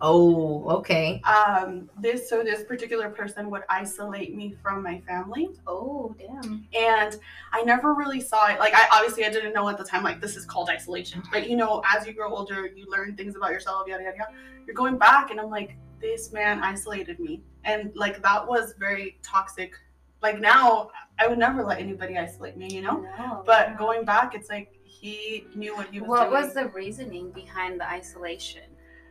oh 0.00 0.68
okay. 0.68 1.20
Um 1.22 1.90
this 2.00 2.28
so 2.28 2.42
this 2.42 2.64
particular 2.64 3.10
person 3.10 3.50
would 3.50 3.62
isolate 3.68 4.34
me 4.34 4.54
from 4.62 4.82
my 4.82 5.00
family. 5.06 5.50
Oh 5.66 6.14
damn. 6.18 6.66
And 6.76 7.16
i 7.52 7.62
never 7.62 7.94
really 7.94 8.20
saw 8.20 8.48
it 8.48 8.58
like 8.58 8.74
i 8.74 8.86
obviously 8.92 9.24
i 9.24 9.30
didn't 9.30 9.52
know 9.52 9.68
at 9.68 9.78
the 9.78 9.84
time 9.84 10.02
like 10.02 10.20
this 10.20 10.36
is 10.36 10.44
called 10.44 10.68
isolation. 10.70 11.22
But 11.32 11.48
you 11.48 11.56
know 11.56 11.82
as 11.86 12.06
you 12.06 12.12
grow 12.12 12.32
older 12.34 12.66
you 12.66 12.86
learn 12.88 13.16
things 13.16 13.36
about 13.36 13.52
yourself 13.52 13.86
yada 13.86 14.02
yada 14.02 14.16
yada. 14.16 14.32
You're 14.66 14.74
going 14.74 14.98
back 14.98 15.30
and 15.30 15.40
i'm 15.40 15.50
like 15.50 15.76
this 16.00 16.32
man 16.32 16.62
isolated 16.62 17.20
me. 17.20 17.42
And 17.64 17.92
like 17.94 18.22
that 18.22 18.46
was 18.46 18.74
very 18.78 19.18
toxic. 19.22 19.74
Like 20.22 20.40
now 20.40 20.90
i 21.18 21.26
would 21.26 21.38
never 21.38 21.64
let 21.64 21.78
anybody 21.78 22.16
isolate 22.16 22.56
me 22.56 22.72
you 22.72 22.82
know? 22.82 23.06
No, 23.18 23.42
but 23.44 23.68
yeah. 23.68 23.76
going 23.76 24.04
back 24.04 24.34
it's 24.34 24.48
like 24.48 24.76
he 24.84 25.46
knew 25.54 25.74
what 25.76 25.86
he 25.90 26.00
was 26.00 26.06
doing. 26.06 26.10
what 26.10 26.30
doing. 26.30 26.42
was 26.42 26.54
the 26.54 26.68
reasoning 26.68 27.30
behind 27.30 27.80
the 27.80 27.88
isolation 27.88 28.69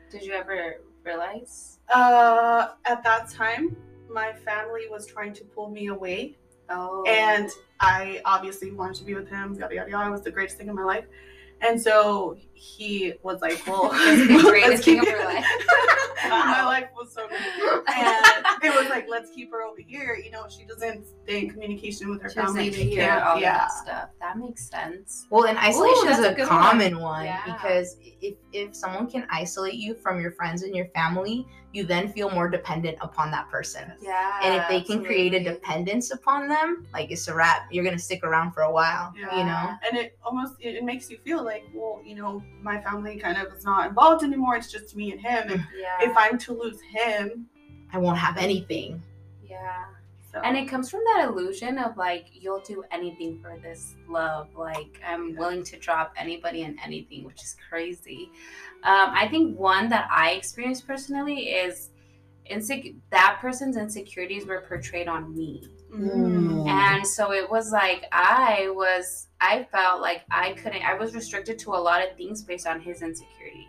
did 0.09 0.23
you 0.23 0.33
ever 0.33 0.81
realize 1.03 1.79
uh 1.93 2.69
at 2.85 3.03
that 3.03 3.29
time 3.29 3.75
my 4.11 4.33
family 4.33 4.81
was 4.89 5.05
trying 5.05 5.33
to 5.33 5.43
pull 5.43 5.69
me 5.69 5.87
away 5.87 6.35
oh 6.69 7.03
and 7.07 7.49
I 7.79 8.21
obviously 8.25 8.71
wanted 8.71 8.95
to 8.97 9.03
be 9.03 9.15
with 9.15 9.29
him. 9.29 9.55
Yada 9.55 9.73
yada 9.73 9.89
yada. 9.89 10.09
It 10.09 10.11
was 10.11 10.21
the 10.21 10.31
greatest 10.31 10.57
thing 10.57 10.67
in 10.67 10.75
my 10.75 10.83
life. 10.83 11.05
And 11.61 11.81
so 11.81 12.37
he 12.53 13.13
was 13.23 13.41
like, 13.41 13.65
"Well, 13.67 13.89
It's 13.93 14.43
the 14.43 14.49
greatest 14.49 14.69
let's 14.71 14.85
thing 14.85 14.99
keep 14.99 15.03
of 15.03 15.09
your 15.09 15.25
life. 15.25 15.45
My 16.29 16.63
life 16.65 16.89
was 16.95 17.11
so 17.13 17.27
good, 17.27 17.37
and 17.37 18.45
it 18.63 18.75
was 18.75 18.89
like, 18.89 19.07
"Let's 19.09 19.31
keep 19.31 19.51
her 19.51 19.63
over 19.63 19.79
here." 19.85 20.15
You 20.23 20.31
know, 20.31 20.45
she 20.49 20.63
doesn't 20.65 21.05
stay 21.23 21.39
in 21.39 21.49
communication 21.49 22.09
with 22.09 22.21
her 22.21 22.29
She 22.29 22.35
doesn't 22.35 22.55
family. 22.55 22.69
They 22.69 22.83
hear 22.89 23.07
can't. 23.07 23.23
all 23.23 23.39
yeah, 23.39 23.57
that 23.57 23.71
stuff. 23.71 24.09
That 24.19 24.37
makes 24.37 24.69
sense. 24.69 25.25
Well, 25.29 25.45
and 25.47 25.57
isolation 25.57 26.09
is 26.09 26.19
a 26.19 26.29
a, 26.31 26.33
good 26.33 26.47
one. 26.49 26.49
common 26.49 26.99
one, 26.99 27.25
Yeah. 27.25 27.41
because 27.45 27.97
if 28.21 28.35
if 28.53 28.75
someone 28.75 29.09
can 29.09 29.25
isolate 29.31 29.75
you 29.75 29.95
from 29.95 30.19
your 30.21 30.31
friends 30.33 30.63
and 30.63 30.75
your 30.75 30.87
family, 30.95 31.47
you 31.71 31.83
then 31.85 32.11
feel 32.11 32.31
more 32.31 32.49
dependent 32.49 32.97
upon 33.01 33.29
that 33.31 33.47
person. 33.49 33.91
Yeah. 34.01 34.39
And 34.43 34.55
if 34.59 34.67
they 34.67 34.81
can 34.81 35.03
create 35.05 35.33
a 35.35 35.43
dependence 35.43 36.09
upon 36.11 36.47
them, 36.47 36.87
like 36.93 37.11
it's 37.11 37.27
a 37.27 37.33
wrap. 37.35 37.67
You're 37.71 37.83
gonna 37.83 37.99
stick 37.99 38.23
around 38.23 38.53
for 38.53 38.61
a 38.61 38.71
while. 38.71 39.13
You 39.15 39.43
know. 39.45 39.75
And 39.87 39.97
it 39.97 40.17
almost 40.23 40.53
it, 40.59 40.75
it 40.75 40.83
makes 40.83 41.09
you 41.11 41.19
feel 41.23 41.43
like, 41.43 41.63
well, 41.73 42.01
you 42.03 42.15
know, 42.15 42.41
my 42.61 42.81
family 42.81 43.17
kind 43.17 43.37
of 43.37 43.53
is 43.55 43.63
not 43.65 43.87
involved 43.89 44.23
anymore. 44.23 44.55
It's 44.55 44.71
just 44.71 44.95
me 44.95 45.11
and 45.11 45.21
him. 45.21 45.49
And 45.51 45.63
Yeah. 45.77 45.97
if 46.09 46.17
I'm 46.17 46.37
to 46.39 46.53
lose 46.53 46.79
him, 46.81 47.45
I 47.93 47.99
won't 47.99 48.17
have 48.17 48.37
anything. 48.37 49.01
yeah. 49.47 49.85
So 50.31 50.39
And 50.41 50.55
it 50.55 50.67
comes 50.67 50.91
from 50.91 51.01
that 51.13 51.27
illusion 51.29 51.79
of 51.79 51.97
like 51.97 52.27
you'll 52.33 52.61
do 52.61 52.83
anything 52.91 53.39
for 53.41 53.57
this 53.61 53.95
love. 54.07 54.47
Like 54.55 55.01
I'm 55.05 55.35
willing 55.35 55.63
to 55.63 55.79
drop 55.79 56.13
anybody 56.17 56.63
and 56.63 56.77
anything, 56.83 57.23
which 57.23 57.41
is 57.43 57.55
crazy. 57.67 58.29
Um, 58.83 59.11
I 59.13 59.27
think 59.27 59.57
one 59.57 59.89
that 59.89 60.07
I 60.11 60.31
experienced 60.31 60.85
personally 60.85 61.49
is 61.49 61.89
insec- 62.51 62.95
that 63.09 63.39
person's 63.41 63.75
insecurities 63.75 64.45
were 64.45 64.61
portrayed 64.67 65.07
on 65.07 65.35
me. 65.35 65.67
Mm. 65.91 66.69
And 66.69 67.07
so 67.07 67.33
it 67.33 67.49
was 67.49 67.71
like 67.71 68.05
I 68.11 68.69
was 68.75 69.27
I 69.41 69.67
felt 69.71 70.01
like 70.01 70.25
I 70.29 70.53
couldn't 70.53 70.83
I 70.83 70.93
was 70.93 71.15
restricted 71.15 71.57
to 71.59 71.71
a 71.71 71.81
lot 71.81 72.07
of 72.07 72.15
things 72.15 72.43
based 72.43 72.67
on 72.67 72.79
his 72.79 73.01
insecurity. 73.01 73.67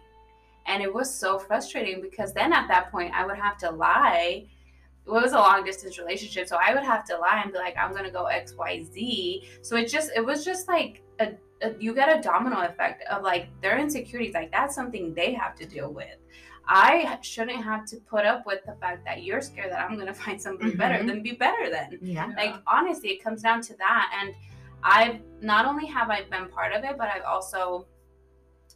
And 0.67 0.83
it 0.83 0.93
was 0.93 1.12
so 1.12 1.38
frustrating 1.38 2.02
because 2.02 2.35
then 2.35 2.52
at 2.52 2.69
that 2.69 2.90
point 2.90 3.14
I 3.14 3.25
would 3.25 3.38
have 3.38 3.57
to 3.59 3.71
lie. 3.71 4.47
It 5.07 5.11
was 5.11 5.33
a 5.33 5.38
long 5.38 5.64
distance 5.64 5.99
relationship, 5.99 6.47
so 6.49 6.57
I 6.64 6.75
would 6.75 6.85
have 6.85 7.04
to 7.07 7.16
lie 7.19 7.40
and 7.42 7.52
be 7.52 7.59
like, 7.59 7.76
I'm 7.76 7.92
gonna 7.95 8.11
go 8.11 8.26
X, 8.26 8.54
Y, 8.57 8.85
Z. 8.92 9.49
So 9.62 9.76
it 9.76 9.88
just 9.88 10.11
it 10.14 10.25
was 10.25 10.45
just 10.45 10.69
like 10.69 11.02
a, 11.19 11.33
a 11.62 11.75
you 11.78 11.95
get 11.95 12.16
a 12.16 12.23
domino 12.23 12.61
effect 12.61 13.02
of 13.11 13.23
like 13.23 13.49
their 13.62 13.78
insecurities, 13.78 14.35
like 14.35 14.52
that's 14.52 14.75
something 14.75 15.14
they 15.14 15.33
have 15.33 15.54
to 15.57 15.66
deal 15.66 15.92
with. 15.92 16.16
I 16.73 17.19
shouldn't 17.23 17.64
have 17.64 17.85
to 17.87 17.97
put 18.09 18.25
up 18.25 18.47
with 18.47 18.61
the 18.64 18.75
fact 18.80 19.04
that 19.07 19.25
you're 19.25 19.40
scared 19.40 19.73
that 19.73 19.80
I'm 19.80 19.99
gonna 19.99 20.14
find 20.25 20.40
somebody 20.40 20.76
better 20.76 21.02
Mhm. 21.02 21.07
than 21.09 21.23
be 21.23 21.33
better 21.33 21.69
than 21.71 21.99
Yeah. 22.02 22.30
like 22.37 22.54
honestly 22.66 23.09
it 23.11 23.25
comes 23.25 23.42
down 23.42 23.61
to 23.62 23.75
that 23.78 24.12
and 24.21 24.35
i've 24.83 25.21
not 25.42 25.66
only 25.66 25.87
have 25.87 26.09
i 26.11 26.23
been 26.30 26.49
part 26.49 26.73
of 26.73 26.85
it 26.85 26.97
but 26.97 27.09
i've 27.09 27.25
also 27.25 27.87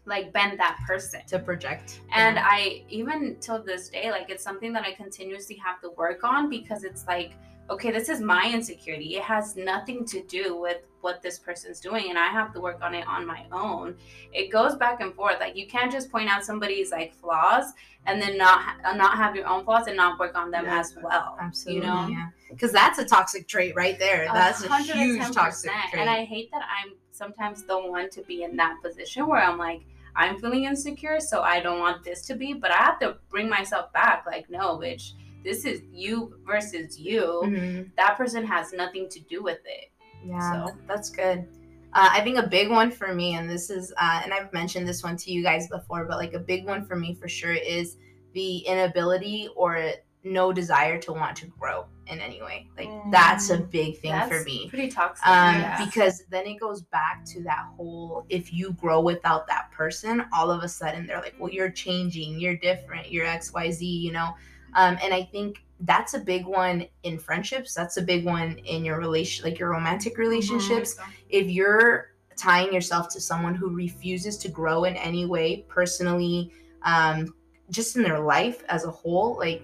like 0.06 0.32
been 0.32 0.56
that 0.56 0.78
person 0.86 1.20
To 1.28 1.38
project. 1.38 2.00
and 2.12 2.36
Yeah. 2.36 2.44
i 2.46 2.82
even 2.88 3.36
till 3.40 3.62
this 3.62 3.88
day 3.88 4.10
like 4.10 4.28
it's 4.30 4.42
something 4.44 4.72
that 4.72 4.84
i 4.84 4.92
continuously 4.92 5.56
have 5.56 5.80
to 5.80 5.90
work 5.90 6.24
on 6.24 6.50
because 6.50 6.84
it's 6.84 7.06
like 7.06 7.32
okay 7.70 7.90
this 7.90 8.08
is 8.10 8.20
my 8.20 8.50
insecurity 8.52 9.16
it 9.16 9.22
has 9.22 9.56
nothing 9.56 10.04
to 10.04 10.22
do 10.24 10.56
with 10.60 10.78
what 11.00 11.22
this 11.22 11.38
person's 11.38 11.80
doing 11.80 12.10
and 12.10 12.18
i 12.18 12.26
have 12.28 12.52
to 12.52 12.60
work 12.60 12.78
on 12.82 12.94
it 12.94 13.06
on 13.06 13.26
my 13.26 13.44
own 13.52 13.94
it 14.32 14.50
goes 14.50 14.74
back 14.76 15.00
and 15.00 15.14
forth 15.14 15.36
like 15.40 15.56
you 15.56 15.66
can't 15.66 15.90
just 15.90 16.10
point 16.10 16.28
out 16.28 16.44
somebody's 16.44 16.90
like 16.90 17.14
flaws 17.14 17.72
and 18.06 18.20
then 18.20 18.36
not 18.36 18.60
uh, 18.84 18.92
not 18.94 19.16
have 19.16 19.34
your 19.34 19.46
own 19.46 19.64
flaws 19.64 19.86
and 19.86 19.96
not 19.96 20.18
work 20.18 20.34
on 20.34 20.50
them 20.50 20.64
Yeah. 20.66 20.80
as 20.80 20.94
well 21.02 21.36
Absolutely. 21.40 21.80
you 21.80 21.86
know 21.86 22.06
Yeah. 22.08 22.28
Because 22.50 22.72
that's 22.72 22.98
a 23.00 23.04
toxic 23.04 23.48
trait 23.48 23.74
right 23.74 23.98
there. 23.98 24.28
That's 24.32 24.62
a 24.62 24.76
huge 24.78 25.28
toxic 25.32 25.72
trait. 25.90 26.00
And 26.00 26.08
I 26.08 26.22
hate 26.24 26.52
that 26.52 26.62
I'm 26.62 26.92
sometimes 27.10 27.64
the 27.64 27.76
one 27.76 28.08
to 28.10 28.22
be 28.22 28.44
in 28.44 28.54
that 28.58 28.76
position 28.80 29.26
where 29.26 29.42
I'm 29.42 29.58
like, 29.58 29.80
I'm 30.16 30.38
feeling 30.38 30.64
insecure, 30.64 31.20
so 31.20 31.42
I 31.42 31.60
don't 31.60 31.80
want 31.80 32.04
this 32.04 32.26
to 32.26 32.34
be, 32.34 32.52
but 32.52 32.70
I 32.70 32.76
have 32.76 32.98
to 33.00 33.16
bring 33.28 33.48
myself 33.48 33.92
back. 33.92 34.24
Like, 34.26 34.48
no, 34.48 34.78
bitch, 34.78 35.12
this 35.42 35.64
is 35.64 35.82
you 35.92 36.36
versus 36.46 36.98
you. 36.98 37.42
Mhm. 37.44 37.90
That 37.96 38.16
person 38.16 38.44
has 38.46 38.72
nothing 38.72 39.08
to 39.10 39.20
do 39.20 39.42
with 39.42 39.60
it. 39.64 39.90
Yeah, 40.24 40.66
So- 40.66 40.74
that's 40.86 41.10
good. 41.10 41.46
Uh, 41.92 42.08
I 42.10 42.22
think 42.22 42.38
a 42.38 42.46
big 42.46 42.70
one 42.70 42.90
for 42.90 43.14
me, 43.14 43.34
and 43.36 43.48
this 43.48 43.70
is, 43.70 43.92
uh, 43.98 44.20
and 44.24 44.32
I've 44.32 44.52
mentioned 44.52 44.88
this 44.88 45.04
one 45.04 45.16
to 45.18 45.30
you 45.32 45.42
guys 45.44 45.68
before, 45.68 46.04
but 46.06 46.18
like 46.18 46.32
a 46.32 46.40
big 46.40 46.66
one 46.66 46.84
for 46.84 46.96
me 46.96 47.14
for 47.14 47.28
sure 47.28 47.52
is 47.52 47.96
the 48.32 48.58
inability 48.58 49.48
or 49.54 49.92
no 50.24 50.52
desire 50.52 50.98
to 50.98 51.12
want 51.12 51.36
to 51.36 51.46
grow 51.46 51.86
in 52.06 52.20
any 52.20 52.42
way. 52.42 52.68
Like 52.76 52.90
that's 53.10 53.50
a 53.50 53.58
big 53.58 53.98
thing 53.98 54.12
That's 54.12 54.28
for 54.28 54.42
me. 54.44 54.68
pretty 54.68 54.88
toxic. 54.88 55.26
Um, 55.26 55.56
yeah. 55.56 55.84
because 55.84 56.24
then 56.30 56.46
it 56.46 56.58
goes 56.58 56.82
back 56.82 57.24
to 57.26 57.42
that 57.44 57.66
whole 57.76 58.26
if 58.28 58.52
you 58.52 58.72
grow 58.72 59.00
without 59.00 59.46
that 59.48 59.70
person, 59.70 60.24
all 60.32 60.50
of 60.50 60.62
a 60.62 60.68
sudden 60.68 61.06
they're 61.06 61.20
like, 61.20 61.34
well, 61.38 61.50
you're 61.50 61.70
changing, 61.70 62.40
you're 62.40 62.56
different, 62.56 63.10
you're 63.10 63.26
XYZ, 63.26 63.80
you 63.80 64.12
know? 64.12 64.34
Um, 64.74 64.98
and 65.02 65.14
I 65.14 65.22
think 65.22 65.64
that's 65.80 66.14
a 66.14 66.18
big 66.18 66.46
one 66.46 66.86
in 67.02 67.18
friendships. 67.18 67.74
That's 67.74 67.96
a 67.96 68.02
big 68.02 68.24
one 68.24 68.58
in 68.58 68.84
your 68.84 68.98
relation, 68.98 69.44
like 69.44 69.58
your 69.58 69.70
romantic 69.70 70.18
relationships. 70.18 70.96
If 71.28 71.48
you're 71.48 72.14
tying 72.36 72.72
yourself 72.72 73.08
to 73.10 73.20
someone 73.20 73.54
who 73.54 73.70
refuses 73.70 74.36
to 74.38 74.48
grow 74.48 74.84
in 74.84 74.96
any 74.96 75.26
way, 75.26 75.64
personally, 75.68 76.52
um, 76.82 77.34
just 77.70 77.96
in 77.96 78.02
their 78.02 78.20
life 78.20 78.62
as 78.68 78.84
a 78.84 78.90
whole, 78.90 79.36
like 79.38 79.62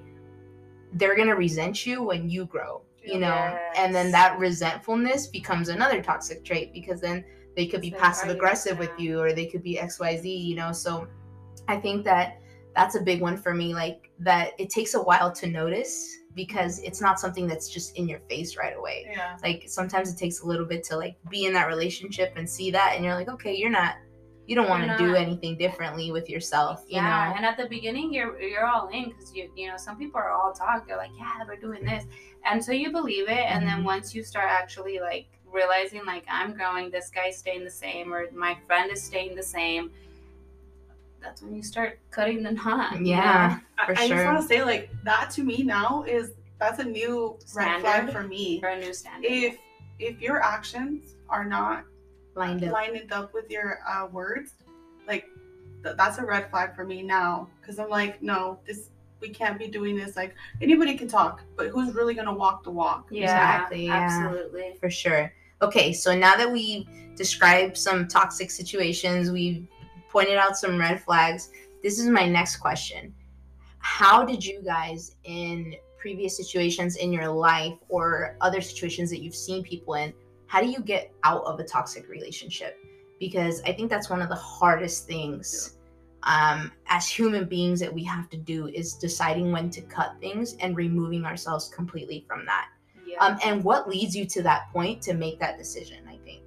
they're 0.95 1.17
gonna 1.17 1.37
resent 1.37 1.87
you 1.87 2.03
when 2.03 2.29
you 2.29 2.45
grow, 2.47 2.83
you 3.03 3.19
know. 3.19 3.59
And 3.77 3.95
then 3.95 4.11
that 4.13 4.39
resentfulness 4.39 5.27
becomes 5.29 5.69
another 5.69 6.03
toxic 6.03 6.45
trait 6.45 6.73
because 6.73 7.01
then 7.01 7.25
they 7.57 7.67
could 7.67 7.81
be 7.81 7.91
like, 7.91 8.01
passive 8.01 8.31
aggressive 8.31 8.79
with 8.79 8.91
you 8.99 9.21
or 9.21 9.33
they 9.33 9.47
could 9.47 9.63
be 9.63 9.77
XYZ, 9.77 10.45
you 10.45 10.57
know. 10.57 10.73
So 10.73 11.07
I 11.69 11.77
think 11.77 12.05
that 12.05 12.41
that's 12.75 12.95
a 12.95 13.01
big 13.01 13.21
one 13.21 13.37
for 13.37 13.53
me 13.55 13.75
like 13.75 14.11
that 14.21 14.53
it 14.59 14.71
takes 14.71 14.95
a 14.95 15.03
while 15.03 15.33
to 15.33 15.47
notice 15.49 16.17
because 16.37 16.79
it's 16.81 17.01
not 17.01 17.19
something 17.19 17.49
that's 17.49 17.69
just 17.69 17.97
in 17.97 18.09
your 18.09 18.21
face 18.29 18.57
right 18.57 18.77
away 18.77 19.07
Yeah. 19.11 19.37
like 19.43 19.65
sometimes 19.67 20.13
it 20.13 20.17
takes 20.17 20.43
a 20.43 20.47
little 20.47 20.65
bit 20.65 20.85
to 20.85 20.97
like 20.97 21.17
be 21.29 21.47
in 21.47 21.53
that 21.55 21.67
relationship 21.67 22.33
and 22.37 22.49
see 22.49 22.71
that 22.71 22.93
and 22.95 23.05
you're 23.05 23.15
like 23.17 23.29
okay 23.29 23.57
you're 23.57 23.71
not 23.71 23.97
you 24.51 24.57
don't 24.57 24.69
want 24.69 24.83
to 24.91 24.97
do 24.99 25.15
anything 25.15 25.57
differently 25.57 26.11
with 26.11 26.29
yourself 26.29 26.83
you 26.89 26.97
yeah, 26.97 27.29
know 27.29 27.37
and 27.37 27.47
at 27.47 27.57
the 27.57 27.67
beginning 27.77 28.13
you're 28.13 28.33
you're 28.41 28.67
all 28.67 28.89
in 28.89 29.05
because 29.11 29.33
you 29.33 29.49
you 29.55 29.69
know 29.69 29.77
some 29.77 29.97
people 29.97 30.19
are 30.19 30.33
all 30.33 30.53
talk. 30.53 30.79
They're 30.89 30.97
like, 30.97 31.13
yeah, 31.17 31.45
we're 31.47 31.55
doing 31.69 31.85
this, 31.85 32.05
and 32.45 32.63
so 32.67 32.73
you 32.73 32.91
believe 32.91 33.29
it, 33.29 33.45
and 33.53 33.61
then 33.67 33.79
Mhm. 33.83 33.85
once 33.95 34.13
you 34.15 34.25
start 34.25 34.49
actually 34.51 34.99
like 34.99 35.27
realizing 35.59 36.05
like 36.05 36.25
I'm 36.29 36.53
growing, 36.59 36.91
this 36.91 37.11
guy's 37.11 37.37
staying 37.39 37.63
the 37.65 37.71
same, 37.85 38.13
or 38.13 38.21
my 38.33 38.57
friend 38.67 38.91
is 38.91 39.01
staying 39.11 39.37
the 39.37 39.43
same. 39.59 39.93
That's 41.23 41.43
when 41.43 41.55
you 41.55 41.63
start 41.63 42.01
cutting 42.11 42.43
the 42.43 42.53
knot. 42.61 42.99
you 42.99 43.07
Yeah. 43.15 43.59
I, 43.79 43.87
For 43.87 43.93
I 43.99 44.09
just 44.09 44.25
want 44.27 44.41
to 44.41 44.47
say, 44.47 44.63
like, 44.65 44.91
that 45.05 45.31
to 45.37 45.45
me 45.45 45.63
now 45.63 46.05
is 46.09 46.33
that's 46.59 46.79
a 46.81 46.85
new 46.85 47.39
red 47.55 47.81
flag 47.81 47.95
Standard? 48.09 48.13
for 48.13 48.23
me. 48.27 48.59
for 48.61 48.69
a 48.71 48.79
new 48.81 48.93
standard. 48.93 49.31
If 49.31 49.59
if 49.99 50.21
your 50.21 50.43
actions 50.43 51.15
are 51.29 51.45
not 51.45 51.85
lined 52.41 52.65
up 52.65 52.73
lined 52.73 53.13
up 53.13 53.35
with 53.35 53.51
your 53.51 53.81
uh, 53.89 54.07
words, 54.07 54.55
like 55.07 55.27
th- 55.85 55.97
that's 55.97 56.19
a 56.19 56.25
red 56.25 56.51
flag 56.51 56.75
for 56.75 56.85
me 56.85 57.03
now. 57.03 57.49
Because 57.61 57.79
I'm 57.79 57.89
like, 57.89 58.23
no, 58.23 58.59
this 58.67 58.91
we 59.21 59.29
can't 59.29 59.59
be 59.59 59.69
doing 59.69 59.97
this. 59.97 60.17
Like 60.17 60.35
anybody 60.61 60.97
can 60.97 61.09
talk, 61.09 61.43
but 61.57 61.69
who's 61.69 61.95
really 61.95 62.15
gonna 62.15 62.35
walk 62.35 62.65
the 62.65 62.71
walk? 62.71 63.09
yeah, 63.11 63.25
exactly, 63.25 63.87
yeah. 63.87 63.95
absolutely. 63.95 64.77
for 64.81 64.91
sure 64.91 65.33
okay 65.63 65.93
so 65.93 66.15
now 66.17 66.37
that 66.37 66.51
we've 66.51 66.89
described 67.17 67.77
some 67.77 68.09
toxic 68.09 68.51
situations 68.51 69.31
we've 69.31 69.67
pointed 70.09 70.37
out 70.37 70.57
some 70.57 70.79
red 70.79 71.03
flags 71.03 71.51
this 71.83 71.99
is 71.99 72.09
my 72.09 72.27
next 72.27 72.57
question 72.57 73.15
how 73.79 74.25
did 74.25 74.45
you 74.45 74.63
guys 74.63 75.17
in 75.25 75.75
previous 75.99 76.37
situations 76.37 76.97
in 76.97 77.13
your 77.13 77.29
life 77.29 77.77
or 77.89 78.37
other 78.41 78.61
situations 78.61 79.11
that 79.11 79.21
you've 79.21 79.35
seen 79.35 79.63
people 79.63 79.95
in 79.95 80.13
how 80.51 80.61
do 80.61 80.67
you 80.69 80.81
get 80.81 81.13
out 81.23 81.45
of 81.45 81.61
a 81.61 81.65
toxic 81.65 82.09
relationship? 82.09 82.77
Because 83.21 83.63
i 83.63 83.73
think 83.73 83.89
that's 83.89 84.11
one 84.11 84.21
of 84.21 84.29
the 84.29 84.43
hardest 84.59 85.07
things 85.07 85.79
um, 86.25 86.73
as 86.89 87.09
human 87.09 87.45
beings 87.47 87.81
that 87.81 87.93
we 87.93 88.05
have 88.05 88.29
to 88.31 88.37
do 88.37 88.67
is 88.69 88.95
deciding 88.95 89.53
when 89.53 89.71
to 89.71 89.81
cut 89.83 90.17
things 90.21 90.57
and 90.61 90.77
removing 90.77 91.25
ourselves 91.25 91.69
completely 91.69 92.25
from 92.29 92.45
that. 92.45 92.69
Yeah. 93.07 93.17
um, 93.25 93.39
and 93.43 93.65
what 93.65 93.89
leads 93.89 94.15
you 94.15 94.27
to 94.27 94.43
that 94.43 94.71
point 94.73 95.01
to 95.03 95.15
make 95.15 95.41
that 95.41 95.57
decision 95.57 95.99
i 96.09 96.19
think? 96.25 96.43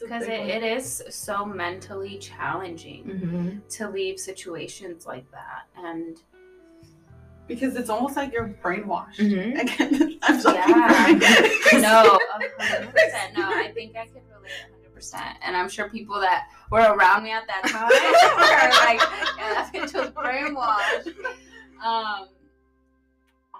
Because 0.00 0.22
it, 0.22 0.40
it 0.58 0.62
is 0.62 1.02
so 1.10 1.44
mentally 1.44 2.16
challenging 2.18 3.04
mm-hmm. 3.04 3.58
to 3.68 3.90
leave 3.90 4.18
situations 4.18 5.06
like 5.06 5.28
that. 5.32 5.64
And 5.76 6.22
because 7.48 7.76
it's 7.76 7.90
almost 7.90 8.16
like 8.16 8.32
you're 8.32 8.54
brainwashed. 8.62 9.16
Mhm. 9.18 9.60
Again, 9.60 10.18
I'm 10.22 10.40
sorry. 10.40 10.56
Yeah. 10.56 11.18
no, 11.80 12.18
hundred 12.30 12.52
percent. 12.92 13.36
No, 13.36 13.44
I 13.48 13.70
think 13.74 13.96
I 13.96 14.06
could 14.06 14.22
relate 14.34 14.52
hundred 14.72 14.94
percent, 14.94 15.36
and 15.42 15.56
I'm 15.56 15.68
sure 15.68 15.88
people 15.88 16.20
that 16.20 16.48
were 16.70 16.80
around 16.80 17.24
me 17.24 17.32
at 17.32 17.46
that 17.46 17.62
time 17.66 17.88
were 17.90 18.86
like, 18.86 19.00
"Yeah, 19.38 19.54
that 19.54 19.70
bitch 19.72 19.94
was 19.94 20.10
brainwashed." 20.10 21.14
Um, 21.84 22.28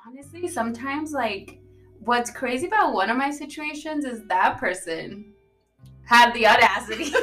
honestly, 0.07 0.49
sometimes 0.49 1.13
like 1.13 1.59
what's 2.01 2.31
crazy 2.31 2.67
about 2.67 2.93
one 2.95 3.11
of 3.11 3.17
my 3.17 3.31
situations 3.31 4.05
is 4.05 4.25
that 4.27 4.59
person 4.59 5.33
had 6.05 6.33
the 6.35 6.47
audacity 6.47 7.11
to 7.11 7.19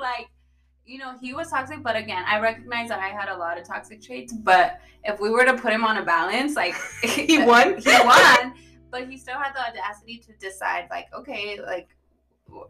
like 0.00 0.28
you 0.92 0.98
know 0.98 1.12
he 1.20 1.32
was 1.32 1.48
toxic 1.48 1.82
but 1.82 1.96
again 1.96 2.22
i 2.28 2.38
recognize 2.38 2.88
that 2.90 2.98
i 3.00 3.08
had 3.08 3.28
a 3.34 3.36
lot 3.44 3.58
of 3.58 3.66
toxic 3.66 4.02
traits 4.02 4.32
but 4.50 4.80
if 5.04 5.18
we 5.20 5.30
were 5.30 5.44
to 5.44 5.54
put 5.54 5.72
him 5.72 5.84
on 5.84 5.96
a 5.96 6.04
balance 6.04 6.54
like 6.54 6.74
He 7.02 7.38
won? 7.38 7.66
he 7.78 7.90
won 8.04 8.54
but 8.90 9.08
he 9.08 9.16
still 9.16 9.38
had 9.44 9.54
the 9.54 9.62
audacity 9.68 10.18
to 10.26 10.32
decide 10.34 10.84
like 10.90 11.08
okay 11.14 11.58
like 11.74 11.88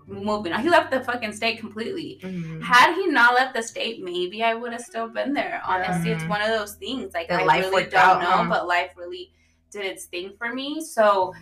moving 0.06 0.52
on 0.52 0.62
he 0.62 0.68
left 0.68 0.92
the 0.92 1.00
fucking 1.00 1.32
state 1.32 1.58
completely 1.58 2.20
Mhm. 2.22 2.62
had 2.62 2.94
he 2.94 3.08
not 3.08 3.34
left 3.34 3.54
the 3.56 3.62
state, 3.62 3.96
maybe 4.04 4.44
I 4.44 4.54
would 4.54 4.72
have 4.72 4.82
still 4.82 5.08
been 5.08 5.32
there. 5.34 5.60
Honestly, 5.66 6.10
it's 6.12 6.22
Mhm. 6.22 6.28
one 6.28 6.42
of 6.42 6.50
those 6.56 6.74
things. 6.76 7.12
Like 7.12 7.26
That 7.26 7.40
I 7.40 7.58
really 7.58 7.86
don't 7.86 7.94
out, 8.00 8.20
know, 8.22 8.30
huh? 8.30 8.46
but 8.48 8.68
life 8.68 8.92
really 8.96 9.32
did 9.72 9.84
its 9.84 10.04
thing 10.04 10.28
for 10.38 10.54
me. 10.54 10.80
So 10.80 11.34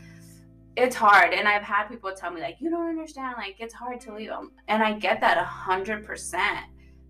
it's 0.81 0.97
hard, 0.97 1.33
and 1.35 1.47
I've 1.49 1.63
had 1.63 1.89
people 1.89 2.13
tell 2.13 2.31
me 2.31 2.41
like, 2.41 2.57
"You 2.61 2.71
don't 2.71 2.89
understand. 2.89 3.35
Like 3.37 3.57
it's 3.59 3.75
hard 3.75 4.01
to 4.03 4.15
leave." 4.15 4.31
them 4.31 4.53
And 4.69 4.83
I 4.83 4.93
get 4.99 5.21
that 5.21 5.37
a 5.39 5.45
hundred 5.45 6.05
percent. 6.07 6.65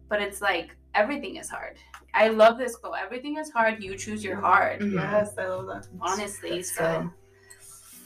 But 0.08 0.20
it's 0.20 0.40
like 0.40 0.76
everything 0.94 1.36
is 1.36 1.48
hard. 1.48 1.76
I 2.14 2.28
love 2.28 2.58
this 2.58 2.74
quote. 2.76 2.96
Everything 3.00 3.36
is 3.38 3.50
hard. 3.50 3.82
You 3.82 3.96
choose 3.96 4.24
your 4.24 4.36
hard. 4.36 4.80
Mhm. 4.80 4.94
Yes, 4.94 5.38
I 5.38 5.46
love 5.46 5.66
that. 5.68 5.86
Honestly, 6.00 6.50
That's 6.56 6.74
so 6.74 6.82
good. 7.02 7.10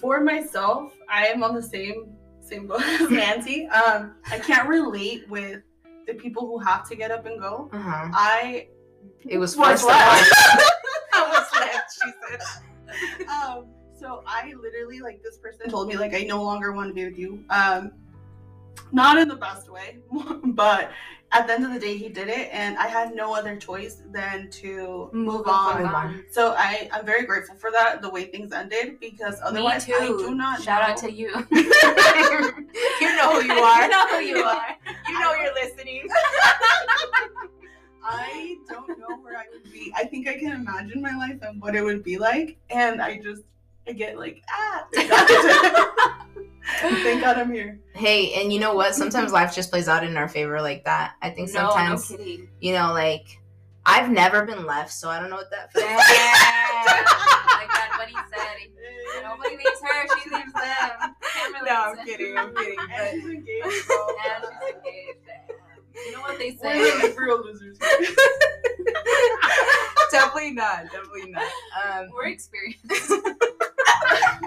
For 0.00 0.21
myself, 0.21 0.92
I 1.09 1.26
am 1.28 1.42
on 1.42 1.54
the 1.54 1.62
same 1.62 2.14
same 2.40 2.66
boat 2.66 2.83
as 3.00 3.11
Nancy. 3.11 3.66
Um, 3.68 4.16
I 4.30 4.38
can't 4.38 4.68
relate 4.68 5.26
with 5.30 5.62
the 6.06 6.12
people 6.14 6.47
who 6.47 6.59
have 6.59 6.87
to 6.90 6.94
get 6.94 7.11
up 7.11 7.25
and 7.25 7.40
go. 7.40 7.71
Uh-huh. 7.73 8.09
I 8.12 8.68
It 9.26 9.38
was 9.38 9.56
What's 9.56 9.80
forced 9.83 9.88
left? 9.88 10.33
I 11.14 11.23
was 11.33 11.47
left, 11.61 11.88
she 11.94 12.11
said. 12.28 13.26
um, 13.28 13.66
so 14.04 14.23
I 14.26 14.52
literally 14.61 15.00
like 15.00 15.23
this 15.23 15.38
person 15.38 15.70
told 15.70 15.88
me 15.88 15.96
like 15.96 16.12
I 16.14 16.25
no 16.25 16.42
longer 16.42 16.73
want 16.73 16.88
to 16.88 16.94
be 16.94 17.06
with 17.06 17.18
you. 17.18 17.42
Um, 17.49 17.92
not 18.92 19.16
in 19.16 19.28
the 19.28 19.37
best 19.37 19.70
way, 19.70 19.96
but 20.44 20.90
at 21.32 21.46
the 21.46 21.54
end 21.54 21.64
of 21.64 21.73
the 21.73 21.80
day, 21.80 21.96
he 21.96 22.11
did 22.11 22.28
it, 22.28 22.50
and 22.52 22.76
I 22.76 22.87
had 22.87 23.14
no 23.14 23.34
other 23.34 23.56
choice 23.56 24.02
than 24.12 24.50
to 24.50 25.08
move 25.14 25.49
on. 25.49 25.82
Move 25.82 25.94
on. 25.94 26.25
So 26.30 26.54
I 26.56 26.90
I'm 26.92 27.06
very 27.06 27.25
grateful 27.25 27.56
for 27.56 27.70
that, 27.70 28.02
the 28.02 28.11
way 28.11 28.26
things 28.26 28.52
ended, 28.52 29.00
because 29.00 29.40
otherwise. 29.42 29.88
I 29.88 30.06
do 30.06 30.34
not 30.34 30.61
Shout 30.61 30.82
know. 30.82 30.92
out 30.92 30.99
to 30.99 31.11
you. 31.11 31.28
you 31.50 33.16
know 33.16 33.40
who 33.40 33.46
you 33.46 33.54
are. 33.54 33.82
you 33.82 33.88
know 33.88 34.06
who 34.08 34.20
you 34.20 34.44
are. 34.44 34.76
You 35.08 35.20
know 35.20 35.34
you're 35.34 35.54
listening. 35.54 36.08
I 38.02 38.56
don't 38.68 38.99
know 38.99 39.16
where 39.23 39.37
I 39.37 39.44
would 39.52 39.70
be. 39.73 39.92
I 39.96 40.04
think 40.04 40.28
I 40.28 40.37
can 40.38 40.52
imagine 40.52 41.00
my 41.00 41.14
life 41.16 41.40
and 41.42 41.62
what 41.62 41.76
it 41.76 41.82
would 41.82 42.02
be 42.02 42.18
like, 42.18 42.58
and 42.68 43.00
I 43.00 43.18
just 43.18 43.42
I 43.87 43.93
get 43.93 44.19
like 44.19 44.43
ah. 44.49 44.87
Thank 44.95 45.11
God, 45.11 45.29
Thank 47.03 47.21
God 47.21 47.37
I'm 47.38 47.53
here. 47.53 47.79
Hey, 47.95 48.33
and 48.41 48.53
you 48.53 48.59
know 48.59 48.75
what? 48.75 48.95
Sometimes 48.95 49.33
life 49.33 49.55
just 49.55 49.71
plays 49.71 49.87
out 49.88 50.03
in 50.05 50.17
our 50.17 50.29
favor 50.29 50.61
like 50.61 50.85
that. 50.85 51.12
I 51.23 51.31
think 51.31 51.49
sometimes, 51.50 52.11
no 52.11 52.17
kidding. 52.17 52.49
you 52.61 52.73
know, 52.73 52.93
like 52.93 53.38
I've 53.87 54.11
never 54.11 54.45
been 54.47 54.64
left, 54.67 54.93
so 54.93 55.09
I 55.11 55.21
don't 55.21 55.31
know 55.31 55.37
what 55.37 55.50
that 55.50 55.73
feels. 55.73 55.85
like 55.85 55.97
that, 57.69 57.91
what 57.99 58.09
he 58.09 58.14
said. 58.14 58.57
Nobody 59.23 59.57
leaves 59.57 59.81
her, 59.83 60.09
she 60.23 60.31
leaves 60.31 60.53
them. 60.53 61.14
Can't 61.23 61.67
no, 61.67 61.75
I'm 61.75 61.97
kidding. 62.07 62.37
I'm 62.37 62.55
kidding. 62.55 62.76
But 62.76 63.11
she's 63.12 63.25
engaged, 63.25 63.87
bro. 63.87 63.97
And 64.25 64.45
she's 64.45 64.75
engaged. 64.75 65.19
You 66.07 66.12
know 66.12 66.21
what 66.23 66.38
they 66.38 66.50
We're 66.50 66.59
say? 66.75 66.79
really 66.81 67.14
real 67.17 67.41
losers. 67.45 67.79
definitely 70.11 70.50
not. 70.53 70.85
Definitely 70.91 71.31
not. 71.31 71.43
Um, 71.87 72.09
We're 72.12 72.26
experienced. 72.29 73.12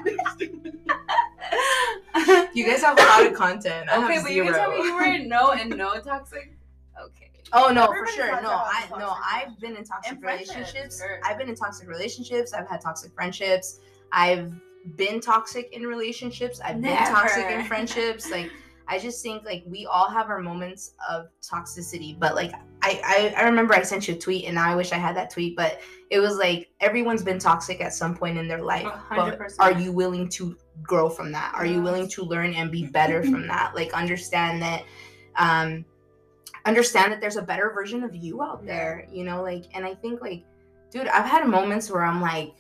you 2.53 2.65
guys 2.65 2.81
have 2.81 2.97
a 2.97 3.01
lot 3.01 3.25
of 3.25 3.33
content. 3.33 3.89
I 3.89 4.03
okay, 4.03 4.21
but 4.21 4.31
you 4.31 4.43
can 4.43 4.53
tell 4.53 4.71
me 4.71 4.83
you 4.83 4.95
were 4.95 5.03
in 5.03 5.29
no 5.29 5.51
and 5.51 5.75
no 5.75 5.99
toxic. 5.99 6.57
Okay. 7.01 7.31
Oh 7.53 7.71
no, 7.71 7.87
for 7.87 8.07
sure. 8.07 8.41
No, 8.41 8.49
I 8.49 8.87
no, 8.97 9.15
I've 9.23 9.59
been 9.59 9.75
in 9.75 9.83
toxic 9.83 10.13
And 10.13 10.23
relationships. 10.23 10.99
sure. 10.99 11.19
I've 11.25 11.37
been 11.37 11.49
in 11.49 11.55
toxic 11.55 11.87
relationships. 11.87 12.53
I've 12.53 12.67
had 12.67 12.81
toxic 12.81 13.13
friendships. 13.13 13.79
I've 14.11 14.51
been 14.95 15.19
toxic 15.19 15.71
in 15.73 15.83
relationships. 15.83 16.59
I've 16.61 16.81
been 16.81 16.97
toxic 16.97 17.45
in 17.45 17.65
friendships. 17.65 18.31
Like 18.31 18.51
I 18.89 18.99
just 18.99 19.21
think 19.21 19.43
like 19.43 19.63
we 19.65 19.85
all 19.85 20.09
have 20.09 20.29
our 20.29 20.39
moments 20.39 20.93
of 21.09 21.27
toxicity. 21.41 22.17
But 22.17 22.35
like 22.35 22.53
I, 22.81 23.33
I 23.37 23.41
I 23.41 23.43
remember 23.45 23.73
I 23.73 23.81
sent 23.81 24.07
you 24.07 24.15
a 24.15 24.17
tweet 24.17 24.45
and 24.45 24.55
now 24.55 24.69
I 24.69 24.75
wish 24.75 24.91
I 24.91 24.97
had 24.97 25.15
that 25.17 25.29
tweet, 25.29 25.55
but 25.55 25.79
it 26.09 26.19
was 26.19 26.37
like 26.37 26.69
everyone's 26.79 27.23
been 27.23 27.39
toxic 27.39 27.81
at 27.81 27.93
some 27.93 28.15
point 28.15 28.37
in 28.37 28.47
their 28.47 28.61
life. 28.61 28.85
A 28.85 28.89
hundred 28.89 29.39
But 29.39 29.53
are 29.59 29.73
you 29.73 29.91
willing 29.91 30.29
to 30.29 30.57
grow 30.83 31.09
from 31.09 31.31
that? 31.33 31.53
Are 31.53 31.65
you 31.65 31.81
willing 31.81 32.07
to 32.09 32.23
learn 32.23 32.53
and 32.53 32.71
be 32.71 32.85
better 32.85 33.23
from 33.23 33.47
that? 33.53 33.75
Like 33.75 33.93
understand 33.93 34.61
that 34.61 34.83
um 35.35 35.85
understand 36.65 37.11
that 37.11 37.21
there's 37.21 37.37
a 37.37 37.41
better 37.41 37.71
version 37.73 38.03
of 38.03 38.15
you 38.15 38.41
out 38.41 38.65
there, 38.65 39.07
you 39.11 39.23
know, 39.23 39.41
like 39.41 39.65
and 39.73 39.85
I 39.85 39.95
think 39.95 40.21
like 40.21 40.45
dude, 40.91 41.07
I've 41.07 41.25
had 41.25 41.45
moments 41.47 41.91
where 41.91 42.03
I'm 42.03 42.21
like 42.21 42.53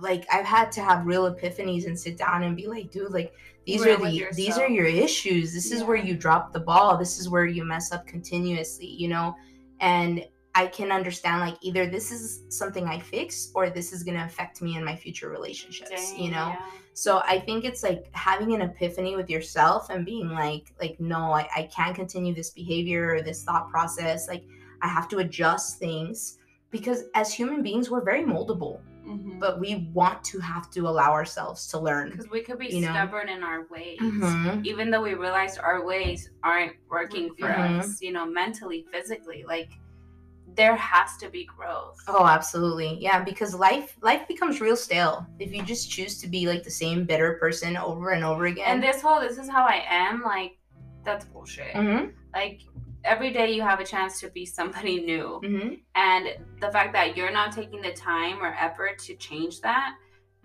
like 0.00 0.26
I've 0.32 0.44
had 0.44 0.72
to 0.72 0.80
have 0.82 1.06
real 1.06 1.32
epiphanies 1.32 1.86
and 1.86 1.98
sit 1.98 2.16
down 2.16 2.42
and 2.42 2.56
be 2.56 2.66
like, 2.66 2.90
dude, 2.90 3.12
like 3.12 3.34
these 3.66 3.84
Real 3.84 4.04
are 4.04 4.10
the 4.10 4.26
these 4.34 4.58
are 4.58 4.68
your 4.68 4.86
issues. 4.86 5.52
This 5.52 5.70
is 5.70 5.84
where 5.84 5.96
you 5.96 6.16
drop 6.16 6.52
the 6.52 6.60
ball. 6.60 6.96
This 6.96 7.18
is 7.18 7.28
where 7.28 7.46
you 7.46 7.64
mess 7.64 7.92
up 7.92 8.06
continuously, 8.06 8.86
you 8.86 9.08
know? 9.08 9.34
And 9.80 10.24
I 10.54 10.66
can 10.66 10.90
understand 10.90 11.40
like 11.40 11.56
either 11.60 11.86
this 11.86 12.10
is 12.10 12.42
something 12.48 12.86
I 12.86 12.98
fix 12.98 13.50
or 13.54 13.70
this 13.70 13.92
is 13.92 14.02
gonna 14.02 14.24
affect 14.24 14.62
me 14.62 14.76
in 14.76 14.84
my 14.84 14.96
future 14.96 15.28
relationships, 15.28 16.14
you 16.16 16.30
know? 16.30 16.54
Dang, 16.58 16.58
So 16.94 17.22
I 17.24 17.38
think 17.38 17.64
it's 17.64 17.82
like 17.82 18.08
having 18.12 18.54
an 18.54 18.62
epiphany 18.62 19.14
with 19.14 19.30
yourself 19.30 19.90
and 19.90 20.04
being 20.04 20.30
like, 20.30 20.72
like, 20.80 20.98
no, 20.98 21.32
I, 21.32 21.48
I 21.54 21.62
can't 21.74 21.94
continue 21.94 22.34
this 22.34 22.50
behavior 22.50 23.14
or 23.14 23.22
this 23.22 23.44
thought 23.44 23.70
process. 23.70 24.26
Like 24.26 24.44
I 24.82 24.88
have 24.88 25.08
to 25.08 25.18
adjust 25.18 25.78
things 25.78 26.38
because 26.70 27.04
as 27.14 27.32
human 27.32 27.62
beings, 27.62 27.90
we're 27.90 28.04
very 28.04 28.22
moldable, 28.22 28.80
Mhm. 29.10 29.38
but 29.40 29.58
we 29.58 29.90
want 29.92 30.22
to 30.24 30.38
have 30.38 30.70
to 30.70 30.86
allow 30.88 31.12
ourselves 31.12 31.66
to 31.68 31.78
learn. 31.78 32.10
Because 32.10 32.30
we 32.30 32.42
could 32.42 32.58
be 32.58 32.68
You 32.68 32.82
know? 32.82 32.92
stubborn 32.92 33.28
in 33.28 33.42
our 33.42 33.66
ways. 33.70 33.98
Mhm. 34.00 34.64
Even 34.64 34.90
though 34.90 35.02
we 35.02 35.14
realize 35.14 35.58
our 35.58 35.84
ways 35.84 36.30
aren't 36.42 36.74
working 36.88 37.34
for 37.38 37.48
Mhm. 37.48 37.80
us, 37.80 38.00
you 38.00 38.12
know, 38.12 38.24
mentally, 38.26 38.86
physically. 38.92 39.44
Like 39.46 39.70
there 40.56 40.74
has 40.76 41.16
to 41.18 41.28
be 41.28 41.44
growth. 41.44 41.96
Oh, 42.08 42.26
absolutely. 42.26 42.98
Yeah, 43.00 43.22
because 43.22 43.54
life 43.54 43.96
life 44.02 44.26
becomes 44.28 44.60
real 44.60 44.76
stale 44.76 45.26
if 45.38 45.52
you 45.54 45.62
just 45.62 45.90
choose 45.90 46.18
to 46.20 46.28
be 46.28 46.46
like 46.46 46.64
the 46.64 46.70
same 46.70 47.04
bitter 47.04 47.34
person 47.34 47.76
over 47.76 48.10
and 48.10 48.24
over 48.24 48.46
again. 48.46 48.66
And 48.66 48.82
this 48.82 49.00
whole 49.00 49.20
this 49.20 49.38
is 49.38 49.48
how 49.48 49.64
I 49.64 49.84
am, 49.88 50.22
like 50.22 50.58
that's 51.04 51.24
bullshit. 51.24 51.72
Mhm, 51.74 52.12
Like 52.34 52.60
every 53.04 53.30
day 53.32 53.50
you 53.52 53.62
have 53.62 53.80
a 53.80 53.84
chance 53.84 54.20
to 54.20 54.28
be 54.30 54.44
somebody 54.46 55.00
new. 55.12 55.40
mhm. 55.42 55.80
And 55.94 56.28
the 56.60 56.70
fact 56.70 56.92
that 56.92 57.16
you're 57.16 57.32
not 57.32 57.52
taking 57.52 57.80
the 57.82 57.92
time 57.92 58.42
or 58.42 58.54
effort 58.58 58.98
to 59.00 59.14
change 59.16 59.60
that, 59.62 59.94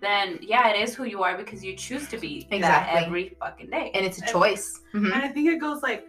then 0.00 0.38
yeah, 0.42 0.68
it 0.70 0.80
is 0.80 0.94
who 0.94 1.04
you 1.04 1.22
are 1.22 1.36
because 1.36 1.64
you 1.64 1.74
choose 1.76 2.08
to 2.08 2.18
be 2.18 2.46
Exactly. 2.50 2.60
that 3.00 3.06
every 3.06 3.36
fucking 3.40 3.70
day. 3.70 3.90
And 3.94 4.04
it's 4.04 4.18
a 4.20 4.24
And- 4.24 4.32
choice. 4.32 4.80
Mhm. 4.94 5.12
And 5.12 5.22
I 5.24 5.28
think 5.28 5.48
it 5.48 5.58
goes 5.58 5.82
like 5.82 6.06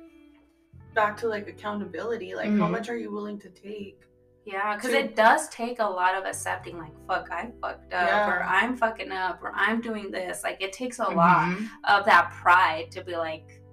back 0.94 1.16
to 1.18 1.28
like 1.28 1.48
accountability. 1.48 2.36
Like 2.36 2.48
how 2.50 2.68
Mhm. 2.68 2.72
much 2.72 2.90
are 2.90 2.98
you 2.98 3.12
willing 3.12 3.40
to 3.40 3.50
take? 3.50 4.02
Yeah, 4.46 4.76
because 4.76 4.92
to- 4.92 5.00
it 5.00 5.16
does 5.16 5.50
take 5.50 5.80
a 5.80 5.86
lot 5.86 6.16
of 6.16 6.24
accepting, 6.24 6.78
like, 6.78 6.94
fuck, 7.06 7.30
I 7.30 7.52
fucked 7.62 7.94
up, 7.94 8.08
Yeah. 8.08 8.30
or 8.30 8.44
I'm 8.44 8.78
fucking 8.78 9.12
up, 9.12 9.44
or 9.44 9.52
I'm 9.54 9.82
doing 9.82 10.10
this. 10.10 10.42
Like, 10.42 10.62
it 10.64 10.72
takes 10.72 11.00
a 11.00 11.04
lot 11.10 11.50
Mhm. 11.50 11.68
of 11.84 12.06
that 12.06 12.32
pride 12.32 12.90
to 12.92 13.04
be 13.04 13.18
like, 13.18 13.44
Damn. 13.44 13.52
Yeah. 13.52 13.58
yeah. 13.58 13.67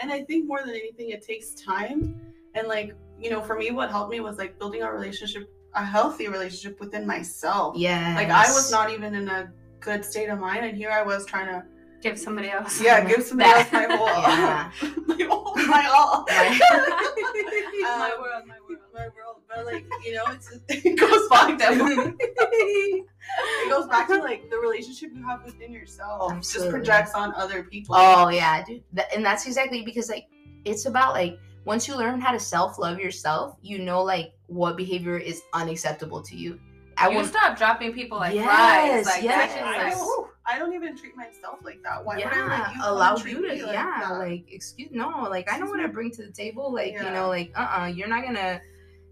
And 0.00 0.12
I 0.12 0.22
think 0.24 0.46
more 0.46 0.60
than 0.60 0.70
anything, 0.70 1.10
it 1.10 1.22
takes 1.22 1.54
time. 1.54 2.20
And 2.54 2.68
like, 2.68 2.94
you 3.20 3.30
know, 3.30 3.40
for 3.40 3.56
me, 3.56 3.70
what 3.70 3.90
helped 3.90 4.10
me 4.10 4.20
was 4.20 4.38
like 4.38 4.58
building 4.58 4.82
a 4.82 4.92
relationship, 4.92 5.48
a 5.74 5.84
healthy 5.84 6.28
relationship 6.28 6.78
within 6.80 7.06
myself. 7.06 7.76
Yeah. 7.76 8.14
Like 8.14 8.30
I 8.30 8.46
was 8.52 8.70
not 8.70 8.92
even 8.92 9.14
in 9.14 9.28
a 9.28 9.52
good 9.80 10.04
state 10.04 10.28
of 10.28 10.38
mind, 10.38 10.64
and 10.64 10.76
here 10.76 10.90
I 10.90 11.02
was 11.02 11.26
trying 11.26 11.46
to, 11.46 11.64
Give 12.04 12.18
somebody 12.18 12.50
else. 12.50 12.82
yeah, 12.82 13.02
give 13.08 13.22
somebody 13.22 13.48
That- 13.50 13.72
else 13.72 13.88
my 13.88 13.96
whole, 13.96 14.06
Yeah. 14.08 14.70
my 15.08 15.24
whole, 15.24 15.54
my 15.56 15.86
all, 15.88 16.26
my 16.28 18.10
Um, 18.12 18.20
world, 18.20 18.44
my 18.46 18.58
world. 18.68 18.80
my 18.92 19.08
world. 19.16 19.36
But 19.48 19.64
like, 19.64 19.86
you 20.04 20.12
know, 20.14 20.24
it's 20.28 20.50
it 20.68 20.98
goes 20.98 21.28
back 21.30 21.58
to 21.58 22.14
it 22.20 23.70
goes 23.70 23.86
back 23.88 24.06
to 24.08 24.16
like 24.18 24.50
the 24.50 24.58
relationship 24.58 25.12
you 25.14 25.26
have 25.26 25.44
within 25.44 25.72
yourself. 25.72 26.32
Just 26.42 26.68
projects 26.68 27.14
on 27.14 27.32
other 27.36 27.62
people. 27.62 27.94
Oh 27.96 28.28
yeah, 28.28 28.62
dude. 28.64 28.82
And 29.14 29.24
that's 29.24 29.46
exactly 29.46 29.82
because 29.82 30.10
like 30.10 30.26
it's 30.66 30.84
about 30.84 31.14
like 31.14 31.38
once 31.64 31.88
you 31.88 31.96
learn 31.96 32.20
how 32.20 32.32
to 32.32 32.38
self 32.40 32.78
love 32.78 32.98
yourself, 32.98 33.56
you 33.62 33.78
know 33.78 34.02
like 34.02 34.34
what 34.48 34.76
behavior 34.76 35.16
is 35.16 35.40
unacceptable 35.54 36.20
to 36.20 36.36
you. 36.36 36.60
I 36.98 37.08
you 37.08 37.16
will 37.18 37.24
stop 37.24 37.56
dropping 37.56 37.92
people 37.92 38.18
like 38.18 38.34
Yes, 38.34 38.44
flies. 38.44 39.06
Like, 39.06 39.22
yes. 39.22 39.52
that's 39.52 39.62
I 39.62 39.84
like, 39.84 39.92
don't, 39.94 40.30
I 40.46 40.58
don't 40.58 40.72
even 40.74 40.96
treat 40.96 41.16
myself 41.16 41.58
like 41.64 41.82
that. 41.82 42.04
Why 42.04 42.16
would 42.16 42.24
I 42.24 42.36
yeah, 42.36 42.62
let 42.66 42.74
you 42.74 42.80
allow 42.84 43.16
treat 43.16 43.32
you 43.32 43.42
to 43.42 43.48
like 43.48 43.72
yeah, 43.72 44.00
that? 44.00 44.18
like 44.18 44.44
excuse 44.52 44.90
no, 44.92 45.08
like 45.30 45.50
I 45.52 45.58
know 45.58 45.64
Excuse 45.64 45.70
what 45.70 45.78
me? 45.78 45.84
I 45.84 45.86
bring 45.88 46.10
to 46.12 46.26
the 46.26 46.32
table. 46.32 46.72
Like 46.72 46.92
you 46.92 47.10
know, 47.10 47.28
like 47.28 47.52
uh 47.56 47.60
uh-uh, 47.60 47.82
uh, 47.82 47.86
you 47.86 48.04
are 48.04 48.08
not 48.08 48.24
gonna 48.24 48.60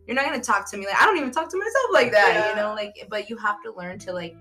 you're 0.07 0.16
not 0.16 0.25
gonna 0.25 0.42
talk 0.42 0.71
to 0.71 0.77
me 0.77 0.87
like 0.87 1.01
I 1.01 1.05
don't 1.07 1.16
even 1.16 1.31
talk 1.31 1.51
to 1.51 1.59
myself 1.59 1.87
like 1.92 2.12
that. 2.12 2.51
You 2.51 2.61
know, 2.61 2.75
like 2.75 3.07
but 3.09 3.31
you 3.31 3.37
have 3.38 3.62
to 3.62 3.73
learn 3.73 3.99
to 4.01 4.12
like 4.12 4.37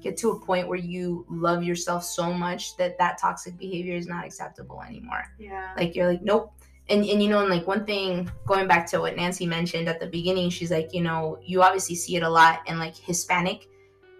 get 0.00 0.16
to 0.18 0.30
a 0.30 0.40
point 0.40 0.68
where 0.68 0.78
you 0.78 1.26
love 1.28 1.62
yourself 1.64 2.04
so 2.04 2.32
much 2.32 2.76
that 2.76 2.96
that 2.98 3.18
toxic 3.18 3.56
behavior 3.58 3.96
is 3.96 4.06
not 4.06 4.24
acceptable 4.24 4.82
anymore. 4.82 5.24
Yeah. 5.38 5.72
Like 5.76 5.94
you're 5.96 6.06
like, 6.08 6.22
nope. 6.22 6.52
And 6.88 7.04
and 7.04 7.22
you 7.22 7.28
know, 7.28 7.40
and 7.40 7.50
like 7.50 7.66
one 7.66 7.84
thing 7.84 8.30
going 8.46 8.66
back 8.66 8.86
to 8.90 9.00
what 9.00 9.16
Nancy 9.16 9.46
mentioned 9.46 9.88
at 9.88 10.00
the 10.00 10.06
beginning, 10.06 10.50
she's 10.50 10.70
like, 10.70 10.92
you 10.94 11.02
know, 11.02 11.38
you 11.42 11.62
obviously 11.62 11.94
see 11.94 12.16
it 12.16 12.22
a 12.22 12.28
lot 12.28 12.60
in 12.66 12.78
like 12.78 12.96
Hispanic 12.96 13.68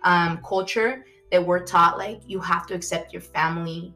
um 0.05 0.41
culture 0.47 1.05
that 1.33 1.45
we're 1.45 1.65
taught 1.65 1.99
like 1.99 2.21
you 2.27 2.39
have 2.39 2.67
to 2.69 2.75
accept 2.75 3.13
your 3.13 3.21
family 3.21 3.93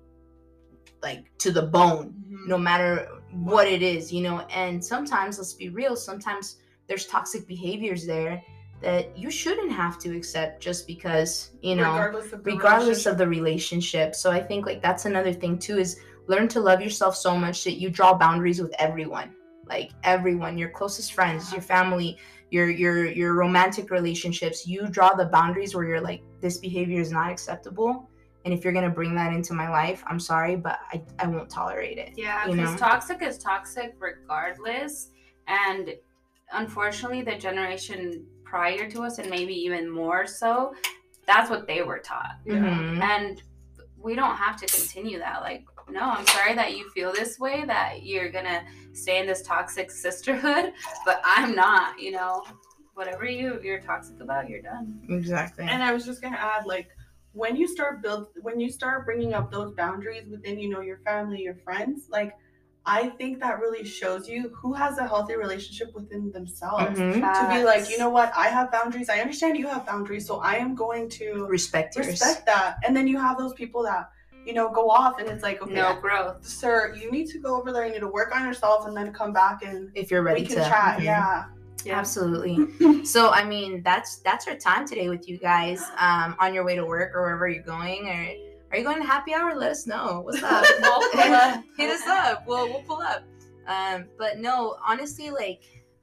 like 1.03 1.27
to 1.39 1.53
the 1.53 1.63
bone 1.63 2.13
Mm-hmm. 2.33 2.49
no 2.49 2.59
matter 2.59 3.09
what 3.31 3.67
it 3.69 3.83
is, 3.83 4.13
you 4.13 4.23
know. 4.23 4.41
And 4.51 4.83
sometimes, 4.83 5.39
let's 5.39 5.53
be 5.53 5.69
real, 5.69 5.97
sometimes 5.97 6.57
there's 6.89 7.07
toxic 7.07 7.47
behaviors 7.47 8.07
there 8.07 8.43
that 8.81 9.17
you 9.17 9.31
shouldn't 9.31 9.71
have 9.71 9.99
to 10.01 10.17
accept 10.17 10.63
just 10.63 10.87
because, 10.87 11.51
you 11.61 11.77
know, 11.77 11.93
regardless 11.93 12.33
of 12.33 12.43
the 12.43 12.51
regardless 12.51 12.87
relationship. 12.87 13.13
of 13.13 13.19
the 13.19 13.29
relationship. 13.29 14.15
So 14.15 14.31
I 14.31 14.41
think 14.43 14.67
like 14.67 14.83
that's 14.83 15.05
another 15.05 15.33
thing 15.33 15.59
too 15.59 15.79
is 15.79 16.01
learn 16.27 16.49
to 16.49 16.61
love 16.61 16.81
yourself 16.81 17.17
so 17.17 17.37
much 17.37 17.65
that 17.65 17.81
you 17.81 17.91
draw 17.91 18.15
boundaries 18.15 18.61
with 18.61 18.75
everyone. 18.79 19.35
Like 19.67 19.93
everyone, 20.03 20.59
your 20.59 20.71
closest 20.71 21.13
friends, 21.13 21.53
your 21.53 21.63
family, 21.63 22.19
your 22.51 22.69
your 22.69 23.07
your 23.07 23.35
romantic 23.35 23.91
relationships, 23.91 24.67
you 24.67 24.89
draw 24.89 25.15
the 25.15 25.27
boundaries 25.27 25.75
where 25.75 25.85
you're 25.85 26.01
like 26.01 26.23
this 26.41 26.59
behavior 26.59 27.01
is 27.01 27.13
not 27.13 27.31
acceptable. 27.31 28.09
And 28.45 28.53
if 28.53 28.65
you're 28.65 28.73
gonna 28.73 28.91
bring 28.91 29.15
that 29.15 29.33
into 29.33 29.55
my 29.55 29.71
life, 29.71 30.03
I'm 30.07 30.19
sorry, 30.19 30.57
but 30.57 30.81
I, 30.93 31.03
I 31.19 31.29
won't 31.29 31.49
tolerate 31.49 31.99
it. 31.99 32.13
Yeah, 32.17 32.47
because 32.47 32.75
toxic 32.77 33.23
is 33.23 33.39
toxic 33.39 33.95
regardless. 34.01 35.11
And 35.47 35.95
unfortunately, 36.53 37.23
the 37.23 37.37
generation 37.37 38.27
prior 38.45 38.91
to 38.91 39.03
us, 39.03 39.19
and 39.19 39.31
maybe 39.31 39.55
even 39.55 39.89
more 39.89 40.27
so, 40.27 40.75
that's 41.27 41.51
what 41.51 41.67
they 41.67 41.83
were 41.83 41.99
taught. 41.99 42.35
Mhm. 42.47 43.01
And 43.01 43.43
we 43.97 44.15
don't 44.15 44.37
have 44.37 44.57
to 44.61 44.67
continue 44.67 45.19
that. 45.19 45.41
Like, 45.43 45.65
no, 45.93 46.01
I'm 46.01 46.27
sorry 46.27 46.55
that 46.55 46.77
you 46.77 46.89
feel 46.91 47.13
this 47.13 47.39
way, 47.39 47.65
that 47.67 48.05
you're 48.05 48.31
gonna 48.31 48.65
stay 48.93 49.21
in 49.21 49.27
this 49.27 49.43
toxic 49.43 49.91
sisterhood, 49.91 50.73
but 51.05 51.21
I'm 51.25 51.55
not, 51.55 52.01
you 52.01 52.13
know. 52.13 52.45
Whatever 52.95 53.25
you 53.25 53.59
you're 53.63 53.81
toxic 53.81 54.21
about, 54.21 54.51
you're 54.51 54.61
done. 54.61 55.01
Exactly. 55.09 55.65
And 55.67 55.83
I 55.83 55.93
was 55.95 56.05
just 56.05 56.21
gonna 56.21 56.37
add, 56.37 56.67
like, 56.67 56.89
when 57.33 57.57
you 57.57 57.67
start 57.67 58.03
build, 58.03 58.27
when 58.43 58.61
you 58.61 58.71
start 58.71 59.07
bringing 59.07 59.33
up 59.33 59.51
those 59.51 59.73
boundaries 59.73 60.29
within, 60.29 60.59
you 60.59 60.69
know, 60.69 60.81
your 60.83 60.99
family, 60.99 61.41
your 61.41 61.55
friends, 61.55 62.09
like, 62.11 62.35
I 62.85 63.09
think 63.11 63.41
that 63.41 63.61
really 63.61 63.85
shows 63.85 64.29
you 64.29 64.51
who 64.61 64.75
has 64.75 64.99
a 64.99 65.07
healthy 65.07 65.37
relationship 65.37 65.95
within 65.95 66.33
themselves. 66.33 66.99
Mhm. 66.99 67.41
To 67.41 67.57
be 67.57 67.65
like, 67.65 67.89
you 67.89 67.97
know 67.97 68.11
what, 68.11 68.33
I 68.37 68.49
have 68.49 68.71
boundaries. 68.73 69.09
I 69.09 69.21
understand 69.21 69.57
you 69.57 69.69
have 69.69 69.87
boundaries, 69.87 70.27
so 70.27 70.41
I 70.41 70.57
am 70.57 70.75
going 70.75 71.09
to 71.11 71.47
respect 71.47 71.97
yours. 71.97 72.09
respect 72.09 72.45
that. 72.47 72.77
And 72.85 72.95
then 72.97 73.07
you 73.07 73.19
have 73.19 73.39
those 73.39 73.55
people 73.55 73.85
that, 73.85 74.11
you 74.47 74.53
know, 74.55 74.71
go 74.71 74.91
off, 74.91 75.19
and 75.19 75.29
it's 75.29 75.43
like, 75.43 75.63
okay, 75.63 75.73
no 75.75 75.99
growth. 76.01 76.45
sir, 76.47 76.95
you 76.95 77.11
need 77.11 77.27
to 77.29 77.39
go 77.39 77.59
over 77.61 77.73
there. 77.73 77.87
You 77.87 77.93
need 77.93 78.01
to 78.01 78.09
work 78.09 78.35
on 78.35 78.45
yourself, 78.47 78.87
and 78.87 78.97
then 78.97 79.13
come 79.13 79.33
back 79.33 79.63
and 79.65 79.91
If 79.95 80.11
you're 80.11 80.23
ready 80.23 80.43
we 80.43 80.47
can 80.49 80.57
to 80.57 80.63
chat. 80.65 80.99
Mhm. 80.99 81.05
Yeah. 81.05 81.45
Yeah. 81.85 81.99
Absolutely. 81.99 83.05
So 83.05 83.31
I 83.31 83.45
mean, 83.45 83.83
that's 83.83 84.19
that's 84.19 84.47
our 84.47 84.55
time 84.57 84.87
today 84.87 85.09
with 85.09 85.29
you 85.29 85.37
guys. 85.39 85.83
Um, 85.99 86.37
on 86.39 86.55
your 86.55 86.65
way 86.65 86.77
to 86.77 86.85
work 86.85 87.15
or 87.15 87.23
wherever 87.23 87.49
you're 87.49 87.63
going, 87.65 88.09
or 88.09 88.35
are 88.71 88.79
you 88.79 88.85
going 88.85 88.99
to 89.01 89.07
happy 89.07 89.35
hour? 89.35 89.55
Let 89.57 89.73
us 89.73 89.87
know. 89.87 90.21
What's 90.25 90.43
up? 90.43 90.65
We'll 90.81 91.11
pull 91.11 91.21
up. 91.35 91.65
Hit 91.77 91.91
us 91.91 92.07
up. 92.07 92.47
We'll 92.47 92.69
we'll 92.69 92.83
pull 92.83 93.01
up. 93.01 93.25
Um, 93.67 94.07
but 94.19 94.39
no, 94.39 94.77
honestly, 94.87 95.31
like 95.31 95.63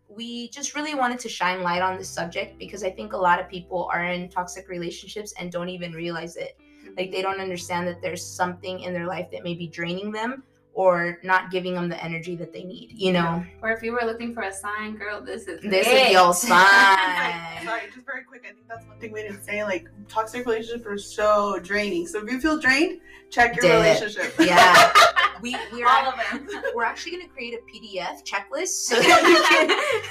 we 0.10 0.49
just 0.49 0.75
really 0.75 0.95
wanted 0.95 1.19
to 1.19 1.30
shine 1.30 1.62
light 1.62 1.82
on 1.82 1.97
this 1.97 2.10
subject 2.10 2.58
because 2.60 2.84
I 2.84 2.89
think 2.89 3.13
a 3.13 3.17
lot 3.17 3.39
of 3.39 3.47
people 3.47 3.89
are 3.93 4.04
in 4.04 4.28
toxic 4.28 4.67
relationships 4.67 5.34
and 5.39 5.52
don't 5.52 5.69
even 5.69 5.93
realize 5.93 6.36
it. 6.36 6.58
Like 6.97 7.12
they 7.12 7.21
don't 7.21 7.39
understand 7.39 7.88
that 7.88 8.02
there's 8.02 8.25
something 8.25 8.82
in 8.82 8.93
their 8.93 9.08
life 9.08 9.30
that 9.32 9.43
may 9.43 9.56
be 9.56 9.67
draining 9.67 10.12
them 10.12 10.43
or 10.73 11.17
not 11.23 11.52
giving 11.52 11.73
them 11.73 11.89
the 11.89 12.02
energy 12.04 12.36
that 12.38 12.54
they 12.54 12.63
need. 12.63 12.91
You 12.93 13.12
know, 13.12 13.43
Or 13.62 13.71
if 13.71 13.82
you 13.84 13.91
were 13.91 14.02
looking 14.06 14.34
for 14.34 14.43
a 14.43 14.54
sign, 14.54 14.95
girl, 14.95 15.19
this 15.19 15.47
is 15.47 15.62
this 15.62 15.88
it. 15.88 16.08
is 16.08 16.12
your 16.12 16.28
Like, 16.28 16.36
sign. 16.36 17.65
sorry, 17.65 17.82
just 17.93 18.06
very 18.06 18.23
quick. 18.23 18.43
I 18.45 18.54
think 18.54 18.67
that's 18.67 18.86
one 18.88 18.97
thing 18.99 19.12
we 19.12 19.21
didn't 19.23 19.43
say. 19.43 19.63
Like, 19.63 19.88
toxic 20.08 20.45
relationships 20.45 20.86
are 20.86 20.97
so 20.97 21.60
draining. 21.62 22.08
So 22.08 22.23
if 22.23 22.32
you 22.32 22.39
feel 22.39 22.60
drained, 22.60 23.02
check 23.30 23.56
your 23.56 23.63
Dip. 23.63 23.73
relationship. 23.73 24.34
Yeah. 24.39 24.91
We 25.41 25.56
we're 25.71 25.88
All 25.88 26.10
of 26.10 26.15
them. 26.32 26.49
we're 26.75 26.84
actually 26.84 27.13
gonna 27.13 27.30
create 27.30 27.54
a 27.54 27.60
PDF 27.71 28.25
checklist 28.25 28.67
so 28.89 28.95
that 28.95 29.23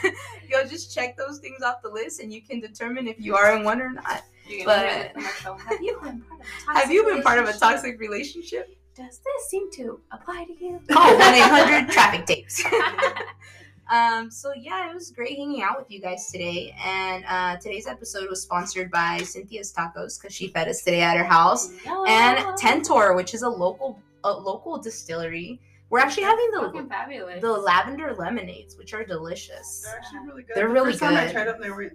you 0.00 0.08
can 0.08 0.14
you'll 0.48 0.66
just 0.66 0.94
check 0.94 1.18
those 1.18 1.38
things 1.38 1.60
off 1.62 1.82
the 1.82 1.90
list 1.90 2.20
and 2.20 2.32
you 2.32 2.40
can 2.40 2.60
determine 2.60 3.06
if 3.06 3.20
you 3.20 3.36
are 3.36 3.54
in 3.54 3.62
one 3.62 3.82
or 3.82 3.90
not. 3.90 4.22
You 4.48 4.64
But- 4.64 4.88
hear 4.88 5.02
the 5.14 5.20
commercial. 5.20 5.54
Have 5.58 5.82
you 5.82 5.98
been 6.00 6.22
part 6.22 6.38
of 6.38 6.44
a 6.44 6.62
toxic 6.64 6.82
Have 6.82 6.90
you 6.90 7.04
been 7.04 7.22
part 7.22 7.38
of 7.38 7.44
a 7.44 7.46
relationship? 7.48 7.60
toxic 7.60 8.00
relationship? 8.00 8.74
Does 8.94 9.20
this 9.20 9.48
seem 9.48 9.70
to 9.72 10.00
apply 10.10 10.44
to 10.44 10.52
you? 10.64 10.80
Call 10.90 11.16
one 11.18 11.34
eight 11.34 11.40
hundred 11.42 11.88
traffic 11.92 12.26
tapes. 12.26 12.62
um, 13.90 14.30
so 14.30 14.52
yeah, 14.56 14.90
it 14.90 14.94
was 14.94 15.10
great 15.10 15.36
hanging 15.36 15.62
out 15.62 15.78
with 15.78 15.90
you 15.90 16.00
guys 16.00 16.26
today. 16.32 16.74
And 16.84 17.24
uh, 17.28 17.56
today's 17.58 17.86
episode 17.86 18.28
was 18.28 18.42
sponsored 18.42 18.90
by 18.90 19.18
Cynthia's 19.18 19.72
Tacos 19.72 20.20
because 20.20 20.34
she 20.34 20.48
fed 20.48 20.68
us 20.68 20.82
today 20.82 21.00
at 21.00 21.16
her 21.16 21.24
house, 21.24 21.70
and 22.06 22.56
Tentor, 22.56 23.14
which 23.14 23.34
is 23.34 23.42
a 23.42 23.48
local 23.48 24.00
a 24.24 24.32
local 24.32 24.78
distillery. 24.78 25.60
We're 25.90 26.00
actually 26.00 26.24
having 26.24 26.50
the 26.50 26.86
fabulous. 26.88 27.40
the 27.40 27.50
lavender 27.52 28.14
lemonades, 28.18 28.76
which 28.76 28.92
are 28.92 29.04
delicious. 29.04 29.82
They're 29.86 29.96
actually 29.96 30.18
really 30.26 30.42
good. 30.42 30.56
They're 30.56 30.68
The 30.68 30.74
really 30.74 30.90
first 30.92 31.00
time 31.02 31.16
I 31.16 31.24
good. 31.26 31.32
tried 31.32 31.44
them, 31.46 31.60
they 31.62 31.70
were 31.70 31.92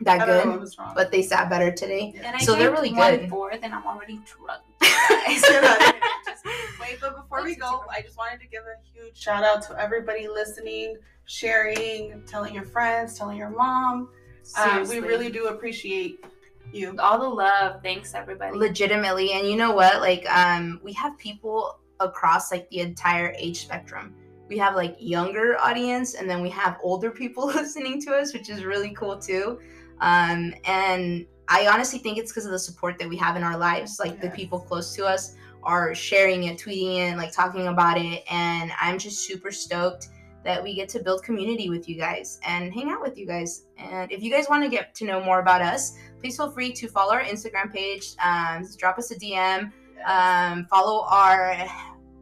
That 0.00 0.20
I 0.22 0.26
good, 0.26 0.48
what 0.48 0.60
was 0.60 0.76
wrong. 0.76 0.92
but 0.94 1.12
they 1.12 1.22
sat 1.22 1.48
better 1.48 1.70
today. 1.70 2.14
and 2.16 2.36
I 2.36 2.38
so 2.40 2.56
they're 2.56 2.72
really 2.72 2.90
good. 2.90 3.28
fourth, 3.28 3.60
and 3.62 3.72
I'm 3.72 3.86
already 3.86 4.20
drunk. 4.24 4.62
Wait, 6.80 6.98
but 7.00 7.16
before 7.16 7.44
we 7.44 7.54
go, 7.54 7.84
I 7.90 8.02
just 8.02 8.16
wanted 8.16 8.40
to 8.40 8.46
give 8.46 8.62
a 8.64 8.76
huge 8.92 9.16
shout 9.16 9.44
out 9.44 9.62
to 9.68 9.80
everybody 9.80 10.28
listening, 10.28 10.96
sharing, 11.26 12.22
telling 12.26 12.54
your 12.54 12.64
friends, 12.64 13.16
telling 13.16 13.38
your 13.38 13.50
mom. 13.50 14.08
Uh, 14.56 14.84
we 14.88 14.98
really 14.98 15.30
do 15.30 15.46
appreciate 15.46 16.24
you. 16.72 16.94
all 16.98 17.18
the 17.18 17.28
love. 17.28 17.82
Thanks, 17.82 18.14
everybody. 18.14 18.56
legitimately 18.56 19.32
and 19.32 19.48
you 19.48 19.56
know 19.56 19.72
what 19.72 20.00
like 20.00 20.28
um 20.30 20.80
we 20.82 20.92
have 20.92 21.16
people 21.18 21.78
across 22.00 22.50
like 22.50 22.68
the 22.70 22.80
entire 22.80 23.34
age 23.38 23.62
spectrum 23.62 24.14
we 24.48 24.58
have 24.58 24.74
like 24.74 24.96
younger 24.98 25.56
audience 25.58 26.14
and 26.14 26.28
then 26.28 26.42
we 26.42 26.50
have 26.50 26.76
older 26.82 27.10
people 27.10 27.46
listening 27.46 28.00
to 28.02 28.12
us 28.14 28.32
which 28.34 28.50
is 28.50 28.64
really 28.64 28.90
cool 28.90 29.16
too 29.18 29.58
um 30.00 30.54
and 30.64 31.26
i 31.48 31.66
honestly 31.66 31.98
think 31.98 32.18
it's 32.18 32.30
because 32.30 32.46
of 32.46 32.52
the 32.52 32.58
support 32.58 32.98
that 32.98 33.08
we 33.08 33.16
have 33.16 33.36
in 33.36 33.42
our 33.42 33.56
lives 33.56 33.98
like 33.98 34.20
the 34.20 34.30
people 34.30 34.58
close 34.58 34.94
to 34.94 35.04
us 35.04 35.36
are 35.62 35.94
sharing 35.94 36.44
it 36.44 36.58
tweeting 36.58 36.98
it 36.98 37.16
like 37.16 37.32
talking 37.32 37.68
about 37.68 37.98
it 37.98 38.22
and 38.30 38.72
i'm 38.80 38.98
just 38.98 39.26
super 39.26 39.50
stoked 39.50 40.08
that 40.44 40.62
we 40.62 40.74
get 40.74 40.90
to 40.90 41.00
build 41.00 41.22
community 41.22 41.70
with 41.70 41.88
you 41.88 41.96
guys 41.96 42.38
and 42.46 42.70
hang 42.70 42.90
out 42.90 43.00
with 43.00 43.16
you 43.16 43.26
guys. 43.26 43.64
And 43.78 44.12
if 44.12 44.22
you 44.22 44.30
guys 44.30 44.44
want 44.46 44.62
to 44.62 44.68
get 44.68 44.94
to 44.96 45.06
know 45.06 45.18
more 45.18 45.40
about 45.40 45.62
us 45.62 45.96
please 46.24 46.38
feel 46.38 46.50
free 46.50 46.72
to 46.72 46.88
follow 46.88 47.12
our 47.12 47.22
Instagram 47.22 47.70
page, 47.70 48.14
um, 48.24 48.66
drop 48.78 48.98
us 48.98 49.10
a 49.10 49.14
DM, 49.14 49.70
um, 50.06 50.64
follow 50.70 51.04
our 51.06 51.54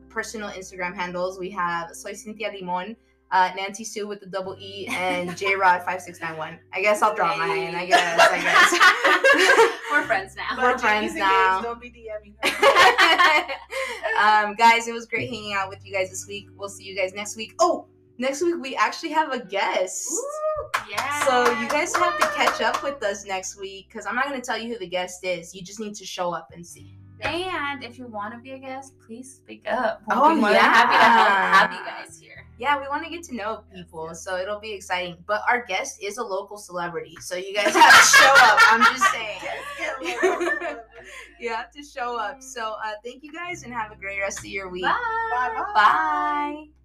personal 0.09 0.49
Instagram 0.49 0.93
handles. 0.93 1.39
We 1.39 1.51
have 1.51 1.95
Soy 1.95 2.13
Cynthia 2.13 2.51
Limon, 2.53 2.97
uh, 3.33 3.51
Nancy 3.57 3.83
Sue 3.83 4.07
with 4.07 4.21
the 4.21 4.27
double 4.27 4.57
E, 4.61 4.87
and 4.91 5.37
J 5.39 5.57
Rod 5.57 5.83
five 5.83 6.01
six 6.01 6.21
nine 6.21 6.37
one. 6.37 6.59
I 6.73 6.83
guess 6.83 7.03
I'll 7.03 7.15
drop 7.15 7.39
mine. 7.39 7.75
I 7.75 7.87
guess. 7.87 8.19
I 8.21 9.79
We're 9.91 10.05
friends 10.05 10.37
now. 10.37 10.57
We're 10.57 10.79
friends 10.79 11.15
now. 11.15 11.61
Don't 11.63 11.81
be 11.81 11.91
DMing 11.91 12.35
her. 12.43 13.53
um, 14.23 14.55
guys, 14.55 14.87
it 14.87 14.93
was 14.93 15.07
great 15.07 15.31
hanging 15.31 15.55
out 15.55 15.69
with 15.71 15.85
you 15.85 15.93
guys 15.93 16.11
this 16.11 16.27
week. 16.29 16.49
We'll 16.55 16.69
see 16.69 16.85
you 16.85 16.97
guys 16.97 17.15
next 17.15 17.37
week. 17.37 17.55
Oh, 17.59 17.87
next 18.19 18.43
week 18.43 18.57
we 18.61 18.77
actually 18.77 19.11
have 19.11 19.33
a 19.33 19.45
guest. 19.45 20.13
Yeah. 20.91 21.25
So 21.25 21.59
you 21.59 21.69
guys 21.69 21.95
have 21.97 22.19
to 22.19 22.27
catch 22.29 22.61
up 22.61 22.83
with 22.83 23.03
us 23.03 23.25
next 23.25 23.59
week 23.59 23.89
because 23.89 24.07
I'm 24.07 24.15
not 24.15 24.27
gonna 24.27 24.43
tell 24.43 24.59
you 24.59 24.73
who 24.73 24.79
the 24.79 24.89
guest 24.89 25.25
is. 25.25 25.55
You 25.55 25.63
just 25.63 25.81
need 25.81 25.95
to 25.95 26.05
show 26.05 26.35
up 26.35 26.49
and 26.53 26.67
see. 26.67 26.99
And 27.25 27.85
if 27.85 27.99
you 27.99 28.07
want 28.07 28.35
to 28.35 28.41
be 28.41 28.53
a 28.53 28.59
guest, 28.59 28.95
please 29.05 29.35
speak 29.35 29.67
up. 29.69 30.03
We'll 30.09 30.19
Oh, 30.19 30.35
than 30.35 30.55
happy 30.55 30.93
to 30.93 31.05
help 31.05 31.71
have 31.71 31.73
you 31.73 31.85
guys 31.85 32.19
here. 32.21 32.47
Yeah, 32.59 32.81
we 32.81 32.89
want 32.89 33.05
to 33.05 33.11
get 33.11 33.23
to 33.25 33.35
know 33.35 33.65
people, 33.75 34.15
so 34.15 34.37
it'll 34.37 34.61
be 34.61 34.73
exciting. 34.73 35.17
But 35.27 35.43
our 35.49 35.65
guest 35.65 36.03
is 36.03 36.19
a 36.19 36.23
local 36.23 36.57
celebrity, 36.59 37.17
so 37.21 37.37
you 37.37 37.55
guys 37.55 37.75
have 37.75 37.93
to 37.93 38.07
show 38.07 38.33
up. 38.37 38.59
I'm 38.71 38.83
just 38.95 39.11
saying. 39.13 40.79
you 41.41 41.53
have 41.53 41.71
to 41.73 41.83
show 41.83 42.17
up. 42.19 42.43
So 42.43 42.77
uh, 42.85 42.93
thank 43.05 43.23
you 43.23 43.33
guys 43.33 43.63
and 43.65 43.73
have 43.73 43.93
a 43.93 43.97
great 43.97 44.21
rest 44.21 44.41
of 44.41 44.47
your 44.47 44.69
week. 44.69 44.85
Bye. 44.85 44.95
Bye-bye. 45.33 45.73
Bye. 45.75 46.82